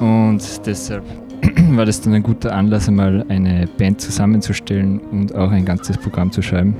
[0.00, 1.04] Und deshalb
[1.72, 6.32] war das dann ein guter Anlass, einmal eine Band zusammenzustellen und auch ein ganzes Programm
[6.32, 6.74] zu schreiben.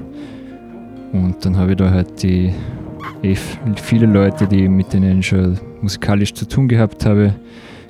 [1.13, 2.55] Und dann habe ich da halt die
[3.23, 3.37] eh
[3.77, 7.35] viele Leute, die mit denen ich schon musikalisch zu tun gehabt habe,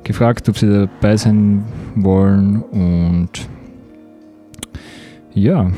[0.09, 1.63] gefragt, ob sie dabei sein
[1.95, 2.63] wollen.
[2.63, 3.49] Und
[5.35, 5.71] ja,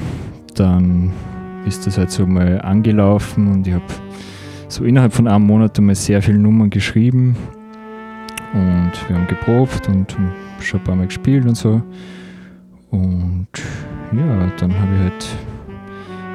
[0.55, 1.13] dann
[1.67, 3.85] ist das halt so mal angelaufen und ich habe
[4.69, 7.37] so innerhalb von einem Monat einmal sehr viele Nummern geschrieben
[8.55, 10.17] und wir haben geprobt und
[10.61, 11.83] schon ein paar Mal gespielt und so.
[12.91, 13.49] Und
[14.13, 15.27] ja, dann habe ich halt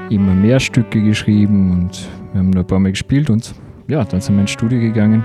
[0.10, 3.56] immer mehr Stücke geschrieben und wir haben noch ein paar Mal gespielt und
[3.88, 5.24] ja, dann sind wir ins Studio gegangen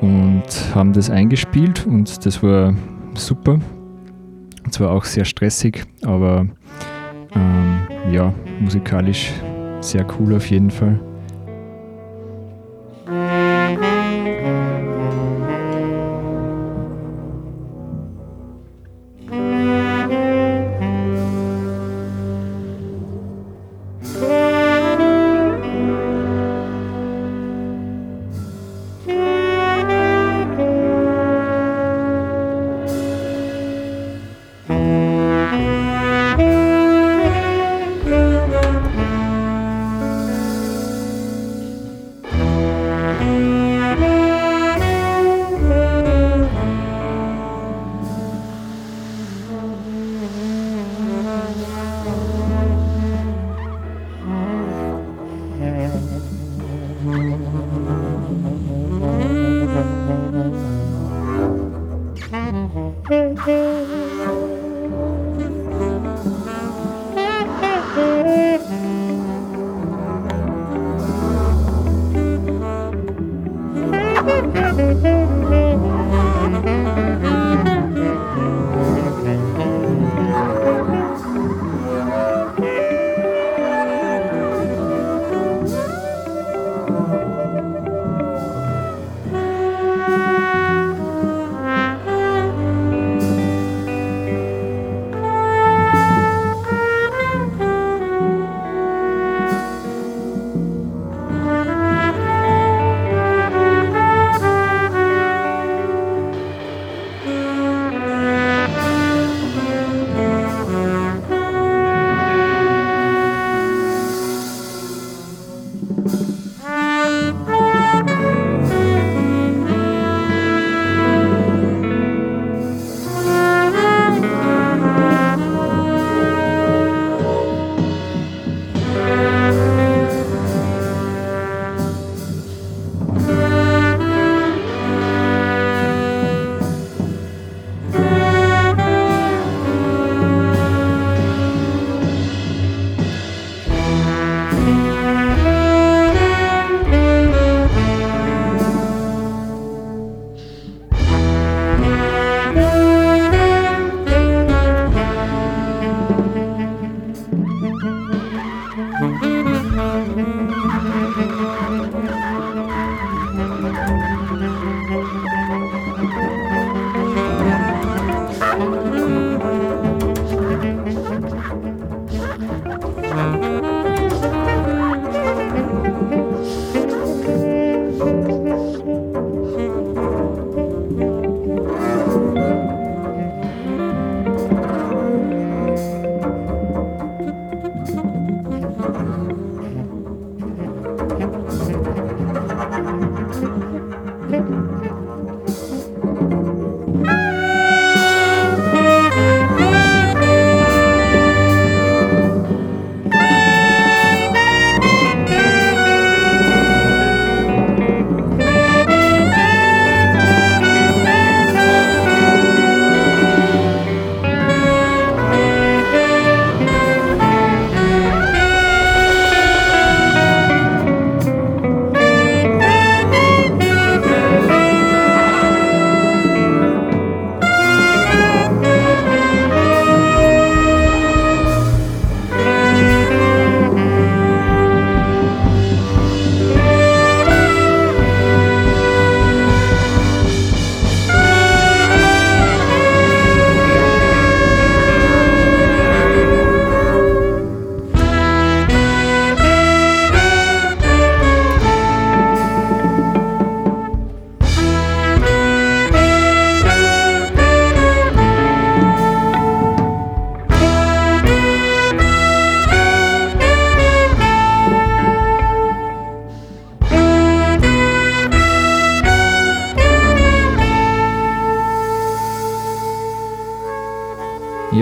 [0.00, 0.44] und
[0.74, 2.74] haben das eingespielt und das war
[3.14, 3.58] super.
[4.70, 6.46] Zwar auch sehr stressig, aber
[7.34, 7.78] ähm,
[8.12, 9.32] ja, musikalisch
[9.80, 11.00] sehr cool auf jeden Fall.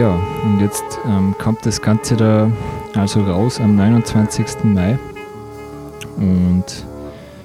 [0.05, 2.51] Und jetzt ähm, kommt das Ganze da
[2.95, 4.65] also raus am 29.
[4.65, 4.99] Mai.
[6.17, 6.65] Und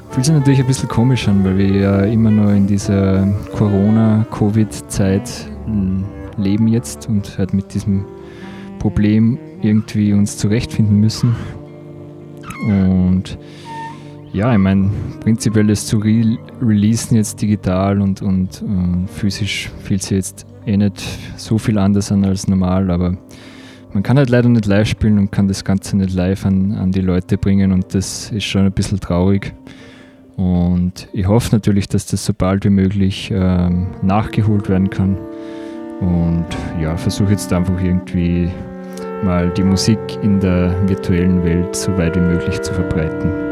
[0.09, 3.25] fühlt sich natürlich ein bisschen komisch an, weil wir ja immer noch in dieser
[3.57, 5.29] Corona-Covid-Zeit
[5.67, 6.03] mm,
[6.37, 8.05] leben jetzt und halt mit diesem
[8.79, 11.35] Problem irgendwie uns zurechtfinden müssen.
[12.65, 13.37] Und
[14.33, 14.89] ja, ich meine,
[15.21, 20.77] prinzipiell das zu re releasen jetzt digital und, und äh, physisch fühlt sich jetzt eh
[20.77, 21.01] nicht
[21.37, 23.17] so viel anders an als normal, aber
[23.93, 26.91] man kann halt leider nicht live spielen und kann das Ganze nicht live an, an
[26.91, 29.53] die Leute bringen und das ist schon ein bisschen traurig.
[30.37, 35.17] Und ich hoffe natürlich, dass das so bald wie möglich ähm, nachgeholt werden kann.
[35.99, 36.45] Und
[36.81, 38.49] ja, versuche jetzt einfach irgendwie
[39.23, 43.50] mal die Musik in der virtuellen Welt so weit wie möglich zu verbreiten.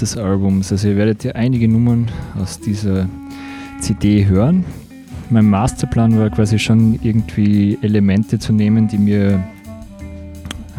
[0.00, 2.10] Des Albums, also ihr werdet ja einige Nummern
[2.40, 3.08] aus dieser
[3.80, 4.64] CD hören.
[5.30, 9.42] Mein Masterplan war quasi schon irgendwie Elemente zu nehmen, die mir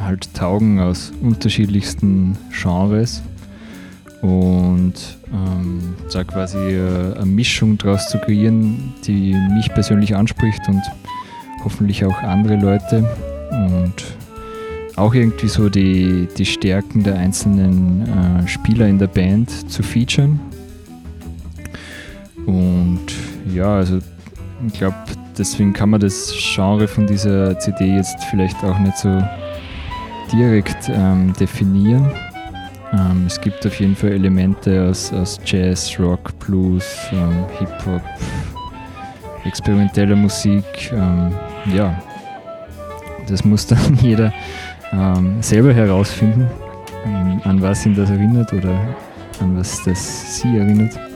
[0.03, 3.21] halt taugen aus unterschiedlichsten Genres.
[4.21, 4.95] Und
[5.31, 10.81] ähm, da quasi äh, eine Mischung daraus zu kreieren, die mich persönlich anspricht und
[11.63, 13.07] hoffentlich auch andere Leute.
[13.51, 13.93] Und
[14.99, 20.39] auch irgendwie so die, die Stärken der einzelnen äh, Spieler in der Band zu featuren.
[22.45, 23.05] Und
[23.53, 23.99] ja, also
[24.67, 24.95] ich glaube,
[25.37, 29.23] deswegen kann man das Genre von dieser CD jetzt vielleicht auch nicht so
[30.31, 32.11] direkt ähm, definieren.
[32.91, 38.01] Ähm, es gibt auf jeden Fall Elemente aus, aus Jazz, Rock, Blues, ähm, Hip-Hop,
[39.45, 40.91] experimenteller Musik.
[40.91, 41.31] Ähm,
[41.73, 42.01] ja,
[43.27, 44.33] das muss dann jeder
[44.91, 46.47] ähm, selber herausfinden,
[47.05, 48.79] ähm, an was ihn das erinnert oder
[49.39, 51.08] an was das sie erinnert.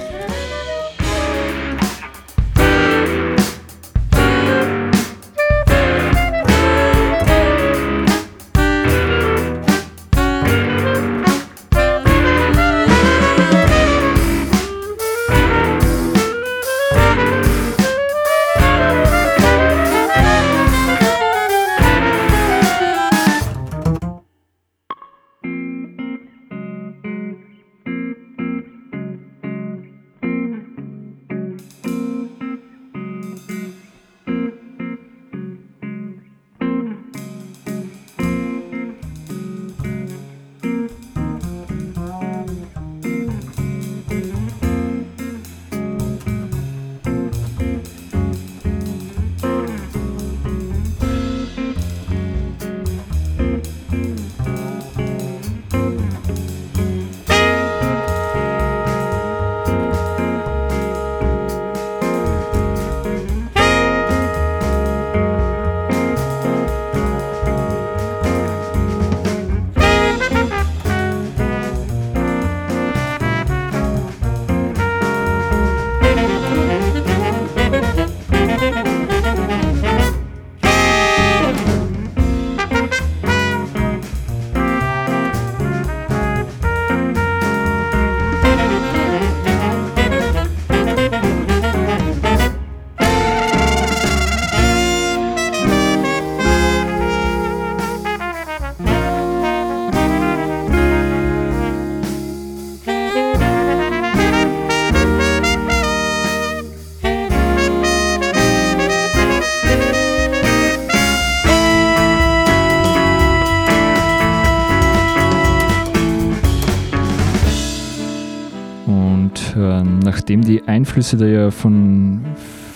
[120.83, 122.19] Einflüsse da ja von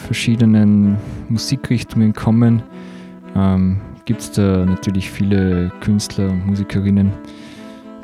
[0.05, 0.95] verschiedenen
[1.27, 2.63] Musikrichtungen kommen,
[3.35, 7.11] ähm, gibt es da natürlich viele Künstler und Musikerinnen,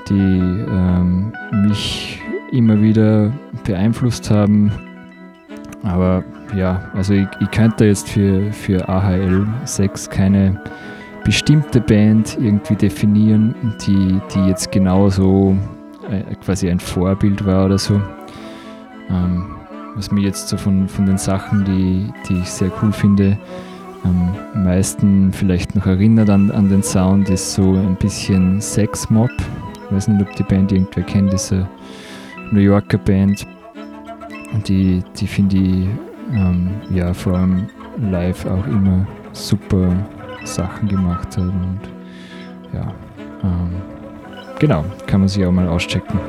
[0.09, 1.31] die ähm,
[1.65, 2.21] mich
[2.51, 3.31] immer wieder
[3.63, 4.73] beeinflusst haben.
[5.83, 10.61] Aber ja, also ich, ich könnte jetzt für, für AHL 6 keine
[11.23, 13.55] bestimmte Band irgendwie definieren,
[13.87, 15.55] die, die jetzt genauso
[16.11, 18.01] äh, quasi ein Vorbild war oder so.
[19.09, 19.45] Ähm,
[19.95, 23.37] was mir jetzt so von, von den Sachen, die, die ich sehr cool finde,
[24.03, 29.31] am meisten vielleicht noch erinnert an, an den Sound, ist so ein bisschen Sex Mob.
[29.85, 31.67] Ich weiß nicht, ob die Band irgendwer kennt, diese
[32.51, 33.45] New Yorker Band.
[34.67, 35.87] Die, die finde ich
[36.33, 37.67] ähm, ja vor allem
[38.11, 39.91] live auch immer super
[40.43, 41.45] Sachen gemacht hat.
[41.45, 41.79] Und
[42.73, 42.93] ja,
[43.43, 43.69] ähm,
[44.59, 46.19] genau, kann man sich auch mal auschecken.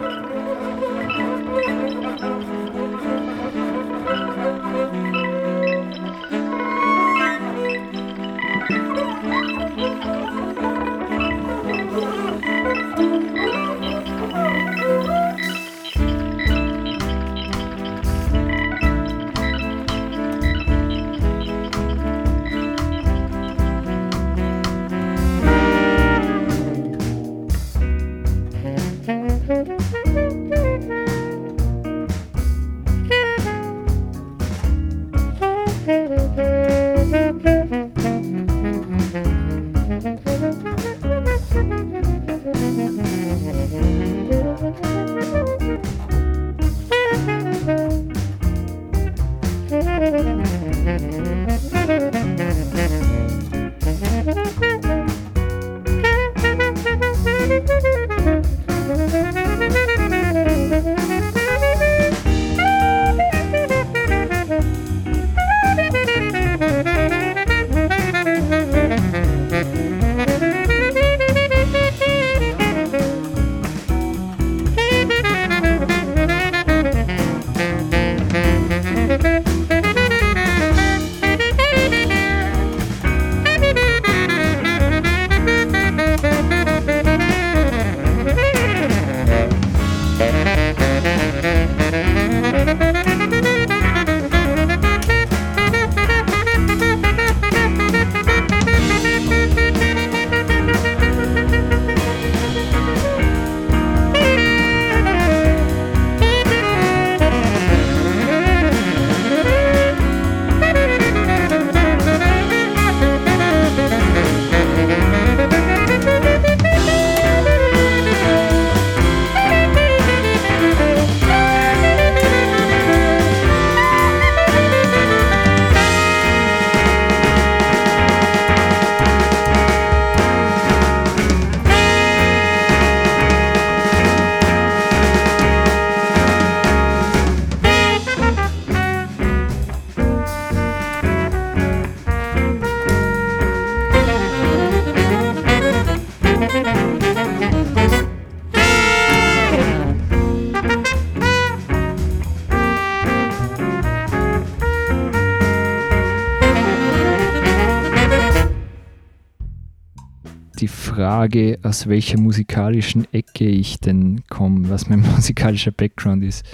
[161.24, 166.44] Frage, aus welcher musikalischen Ecke ich denn komme, was mein musikalischer Background ist.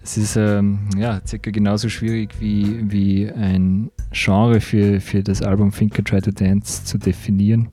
[0.00, 5.72] Es ist ähm, ja, circa genauso schwierig wie, wie ein Genre für, für das Album
[5.80, 7.70] I Try to Dance zu definieren.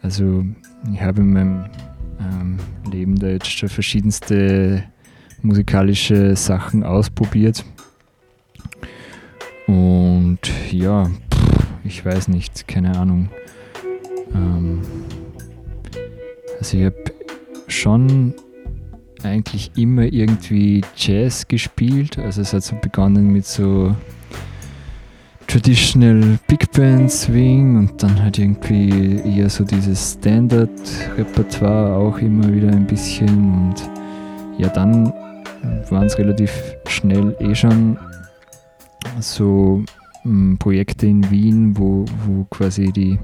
[0.00, 0.42] Also
[0.90, 1.66] ich habe in meinem
[2.18, 2.56] ähm,
[2.90, 4.84] Leben da jetzt schon verschiedenste
[5.42, 7.62] musikalische Sachen ausprobiert.
[9.66, 13.28] Und ja, pff, ich weiß nicht, keine Ahnung.
[14.34, 14.80] Ähm,
[16.72, 17.12] also ich habe
[17.68, 18.34] schon
[19.22, 22.18] eigentlich immer irgendwie Jazz gespielt.
[22.18, 23.94] Also es hat so begonnen mit so
[25.46, 32.68] Traditional Big Band Swing und dann halt irgendwie eher so dieses Standard-Repertoire auch immer wieder
[32.68, 33.74] ein bisschen und
[34.56, 35.12] ja, dann
[35.90, 36.50] waren es relativ
[36.86, 37.98] schnell eh schon
[39.20, 39.84] so
[40.24, 43.18] m, Projekte in Wien, wo, wo quasi die,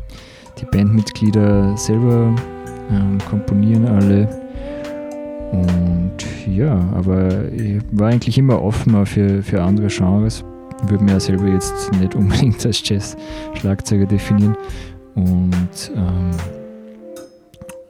[0.61, 2.35] die Bandmitglieder selber
[2.91, 4.29] ähm, komponieren alle.
[5.53, 6.13] Und
[6.47, 10.45] ja, aber ich war eigentlich immer offen auch für, für andere Genres.
[10.87, 14.57] Würde mir ja selber jetzt nicht unbedingt als Jazz-Schlagzeuger definieren.
[15.15, 16.31] Und ähm,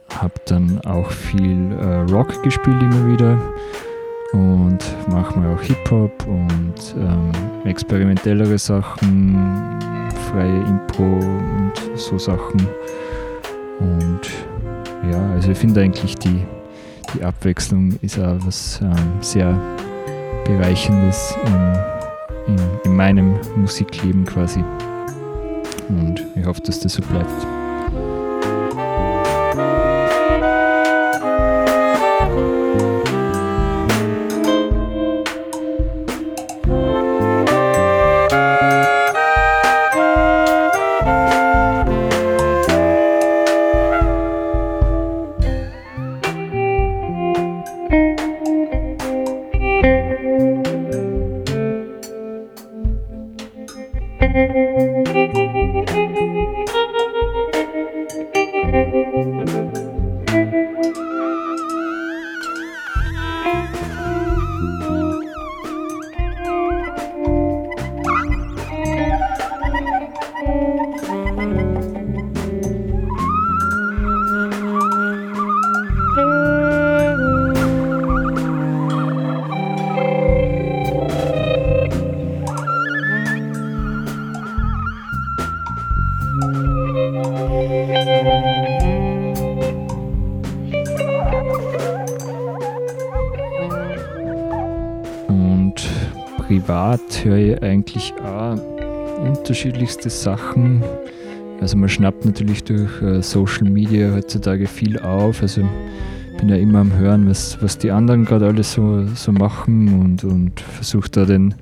[0.09, 3.39] habe dann auch viel äh, Rock gespielt immer wieder
[4.33, 7.31] und mache mal auch Hip-Hop und ähm,
[7.65, 9.37] experimentellere Sachen,
[10.31, 12.67] freie Impro und so Sachen.
[13.79, 14.21] Und
[15.11, 16.45] ja, also ich finde eigentlich die,
[17.13, 19.57] die Abwechslung ist auch was ähm, sehr
[20.45, 24.63] Bereichendes in, in, in meinem Musikleben quasi.
[25.89, 27.58] Und ich hoffe, dass das so bleibt.
[99.59, 100.81] Unterschiedlichste Sachen.
[101.59, 105.41] Also man schnappt natürlich durch äh, Social Media heutzutage viel auf.
[105.41, 105.67] Also
[106.37, 110.23] bin ja immer am Hören, was, was die anderen gerade alles so, so machen und,
[110.23, 111.55] und versuche da den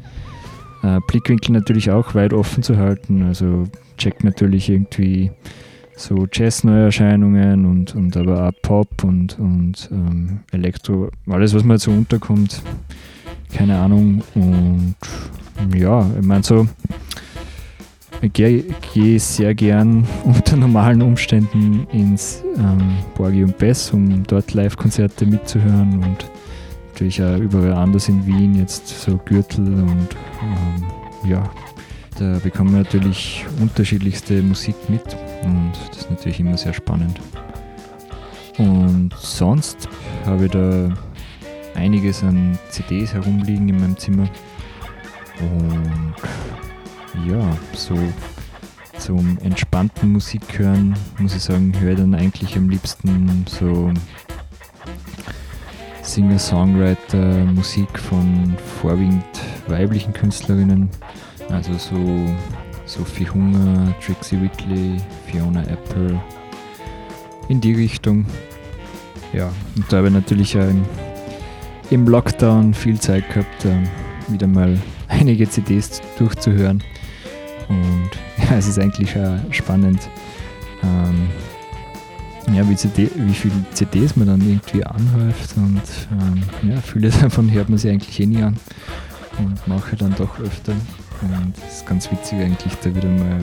[0.83, 3.23] äh, Blickwinkel natürlich auch weit offen zu halten.
[3.23, 3.63] Also
[3.97, 5.31] check natürlich irgendwie
[5.95, 11.89] so Jazz-Neuerscheinungen und, und aber auch Pop und, und ähm, Elektro, alles was mal so
[11.89, 12.61] unterkommt,
[13.51, 14.21] keine Ahnung.
[14.35, 14.95] Und
[15.75, 16.67] ja, ich meine so,
[18.33, 18.63] gehe
[18.93, 26.03] geh sehr gern unter normalen Umständen ins ähm, Borgi und Bess, um dort Live-Konzerte mitzuhören
[26.03, 26.29] und
[26.89, 30.09] natürlich auch überall anders in Wien, jetzt so Gürtel und
[30.41, 31.43] ähm, ja,
[32.17, 37.19] da bekommen wir natürlich unterschiedlichste Musik mit und das ist natürlich immer sehr spannend.
[38.57, 39.87] Und sonst
[40.25, 40.89] habe ich da
[41.75, 44.27] einiges an CDs herumliegen in meinem Zimmer
[45.39, 46.15] und
[47.25, 47.95] ja, so
[48.97, 53.91] zum entspannten Musik hören, muss ich sagen, höre ich dann eigentlich am liebsten so
[56.01, 59.25] Singer-Songwriter, Musik von vorwiegend
[59.67, 60.89] weiblichen Künstlerinnen,
[61.49, 62.25] also so
[62.85, 66.19] Sophie Hunger, Trixie Whitley, Fiona Apple,
[67.49, 68.25] in die Richtung.
[69.33, 70.71] Ja, und da habe ich natürlich auch
[71.89, 74.77] im, Lockdown viel Zeit gehabt, äh, wieder mal
[75.09, 76.81] einige CDs durchzuhören.
[77.69, 78.09] Und
[78.49, 80.09] ja, es ist eigentlich auch spannend,
[80.83, 81.29] ähm,
[82.53, 85.81] ja, wie, CD, wie viele CDs man dann irgendwie anhäuft und
[86.11, 88.55] ähm, ja, viele davon hört man sich eigentlich eh nie an
[89.39, 90.73] und mache dann doch öfter.
[91.21, 93.39] Und es ist ganz witzig eigentlich, da wieder mal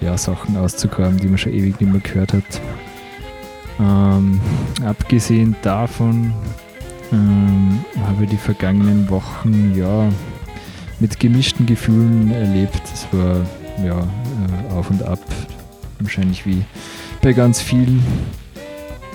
[0.00, 2.60] ja, Sachen auszugraben, die man schon ewig nicht mehr gehört hat.
[3.80, 4.40] Ähm,
[4.84, 6.32] abgesehen davon
[7.12, 10.08] ähm, habe ich die vergangenen Wochen ja
[11.02, 12.80] mit gemischten Gefühlen erlebt.
[12.94, 13.44] Es war
[13.84, 15.18] ja äh, auf und ab,
[15.98, 16.62] wahrscheinlich wie,
[17.20, 18.00] bei ganz vielen.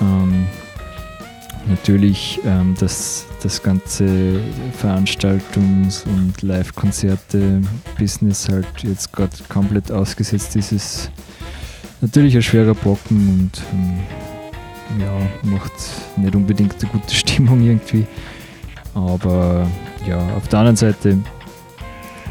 [0.01, 0.47] Ähm,
[1.69, 4.41] natürlich ähm, das, das ganze
[4.81, 11.09] Veranstaltungs- und Live-Konzerte-Business halt jetzt gerade komplett ausgesetzt ist, ist
[12.01, 13.99] natürlich ein schwerer Brocken und ähm,
[14.99, 15.13] ja,
[15.49, 15.71] macht
[16.17, 18.05] nicht unbedingt eine gute Stimmung irgendwie.
[18.93, 19.65] Aber
[20.05, 21.17] ja, auf der anderen Seite,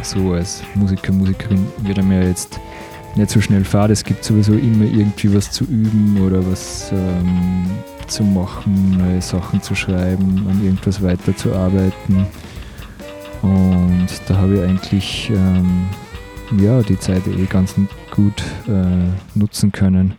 [0.02, 2.60] so als Musiker, Musikerin wird einem ja jetzt
[3.14, 3.90] nicht so schnell fad.
[3.90, 7.66] Es gibt sowieso immer irgendwie was zu üben oder was ähm,
[8.06, 12.26] zu machen, neue Sachen zu schreiben, an irgendwas weiterzuarbeiten.
[13.42, 15.86] Und da habe ich eigentlich ähm,
[16.60, 17.74] ja, die Zeit eh ganz
[18.10, 20.14] gut äh, nutzen können.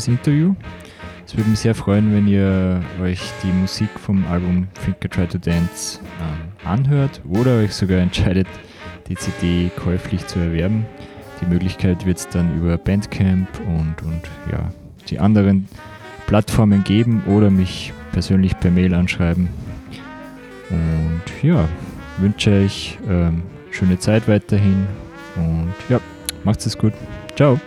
[0.00, 0.54] Das Interview.
[1.26, 5.36] Es würde mich sehr freuen, wenn ihr euch die Musik vom Album Think Try to
[5.36, 8.46] Dance ähm, anhört oder euch sogar entscheidet,
[9.08, 10.86] die CD käuflich zu erwerben.
[11.42, 14.70] Die Möglichkeit wird es dann über Bandcamp und, und ja,
[15.10, 15.68] die anderen
[16.26, 19.50] Plattformen geben oder mich persönlich per Mail anschreiben.
[20.70, 21.68] Und ja,
[22.18, 24.86] wünsche euch ähm, schöne Zeit weiterhin
[25.36, 26.00] und ja,
[26.44, 26.94] macht's es gut.
[27.36, 27.60] Ciao.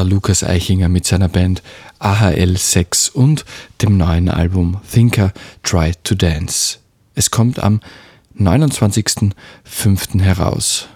[0.00, 1.62] War Lukas Eichinger mit seiner Band
[1.98, 3.44] AHL 6 und
[3.82, 5.30] dem neuen Album Thinker
[5.62, 6.78] Try to Dance.
[7.14, 7.80] Es kommt am
[8.38, 10.22] 29.05.
[10.22, 10.88] heraus.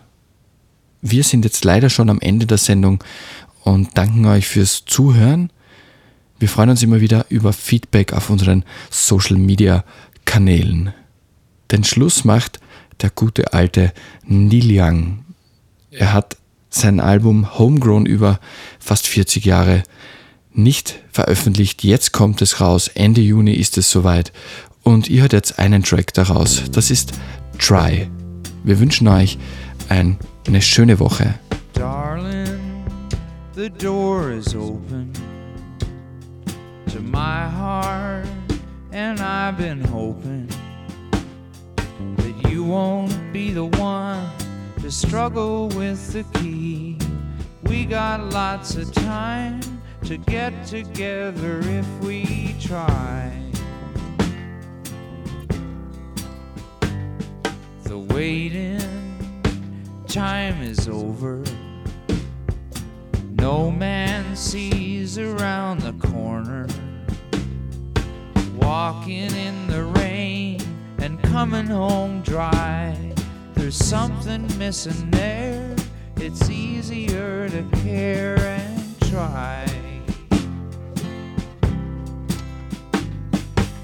[1.02, 3.04] Wir sind jetzt leider schon am Ende der Sendung
[3.62, 5.52] und danken euch fürs Zuhören.
[6.38, 9.84] Wir freuen uns immer wieder über Feedback auf unseren Social Media
[10.24, 10.94] Kanälen.
[11.70, 12.58] Den Schluss macht
[13.02, 13.92] der gute alte
[14.24, 15.26] Neil Young.
[15.90, 16.38] Er hat
[16.74, 18.40] sein Album Homegrown über
[18.78, 19.82] fast 40 Jahre
[20.52, 21.84] nicht veröffentlicht.
[21.84, 22.88] Jetzt kommt es raus.
[22.88, 24.32] Ende Juni ist es soweit.
[24.82, 26.64] Und ihr hört jetzt einen Track daraus.
[26.70, 27.12] Das ist
[27.58, 28.08] Try.
[28.64, 29.38] Wir wünschen euch
[29.88, 31.34] ein, eine schöne Woche.
[31.74, 32.84] Darling,
[33.54, 35.12] the door is open
[36.86, 38.26] to my heart,
[38.92, 40.48] and I've been hoping
[42.16, 44.43] that you won't be the one
[44.84, 46.98] to struggle with the key.
[47.62, 49.62] We got lots of time
[50.04, 53.32] to get together if we try.
[57.84, 58.78] The waiting
[60.06, 61.42] time is over.
[63.38, 66.66] No man sees around the corner.
[68.56, 70.60] Walking in the rain
[70.98, 73.14] and coming home dry.
[73.64, 75.74] There's something missing there.
[76.16, 79.64] It's easier to care and try.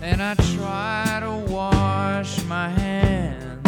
[0.02, 3.66] And I try to wash my hands.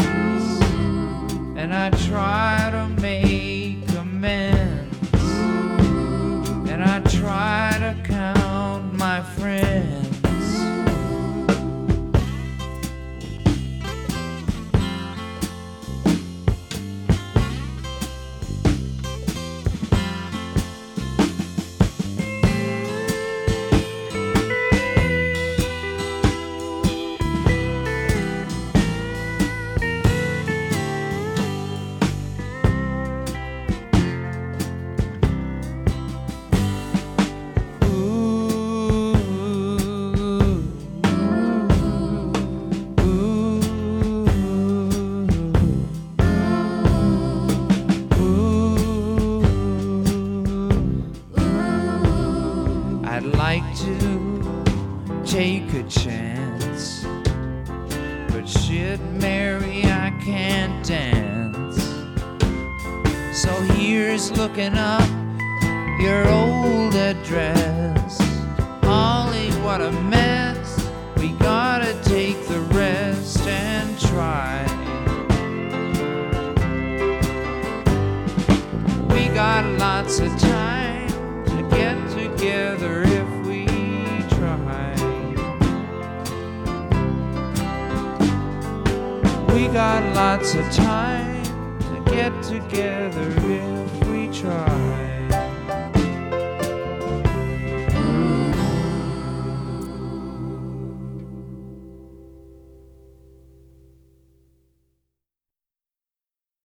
[1.57, 5.15] And I try to make amends.
[5.15, 10.02] And I try to count my friends.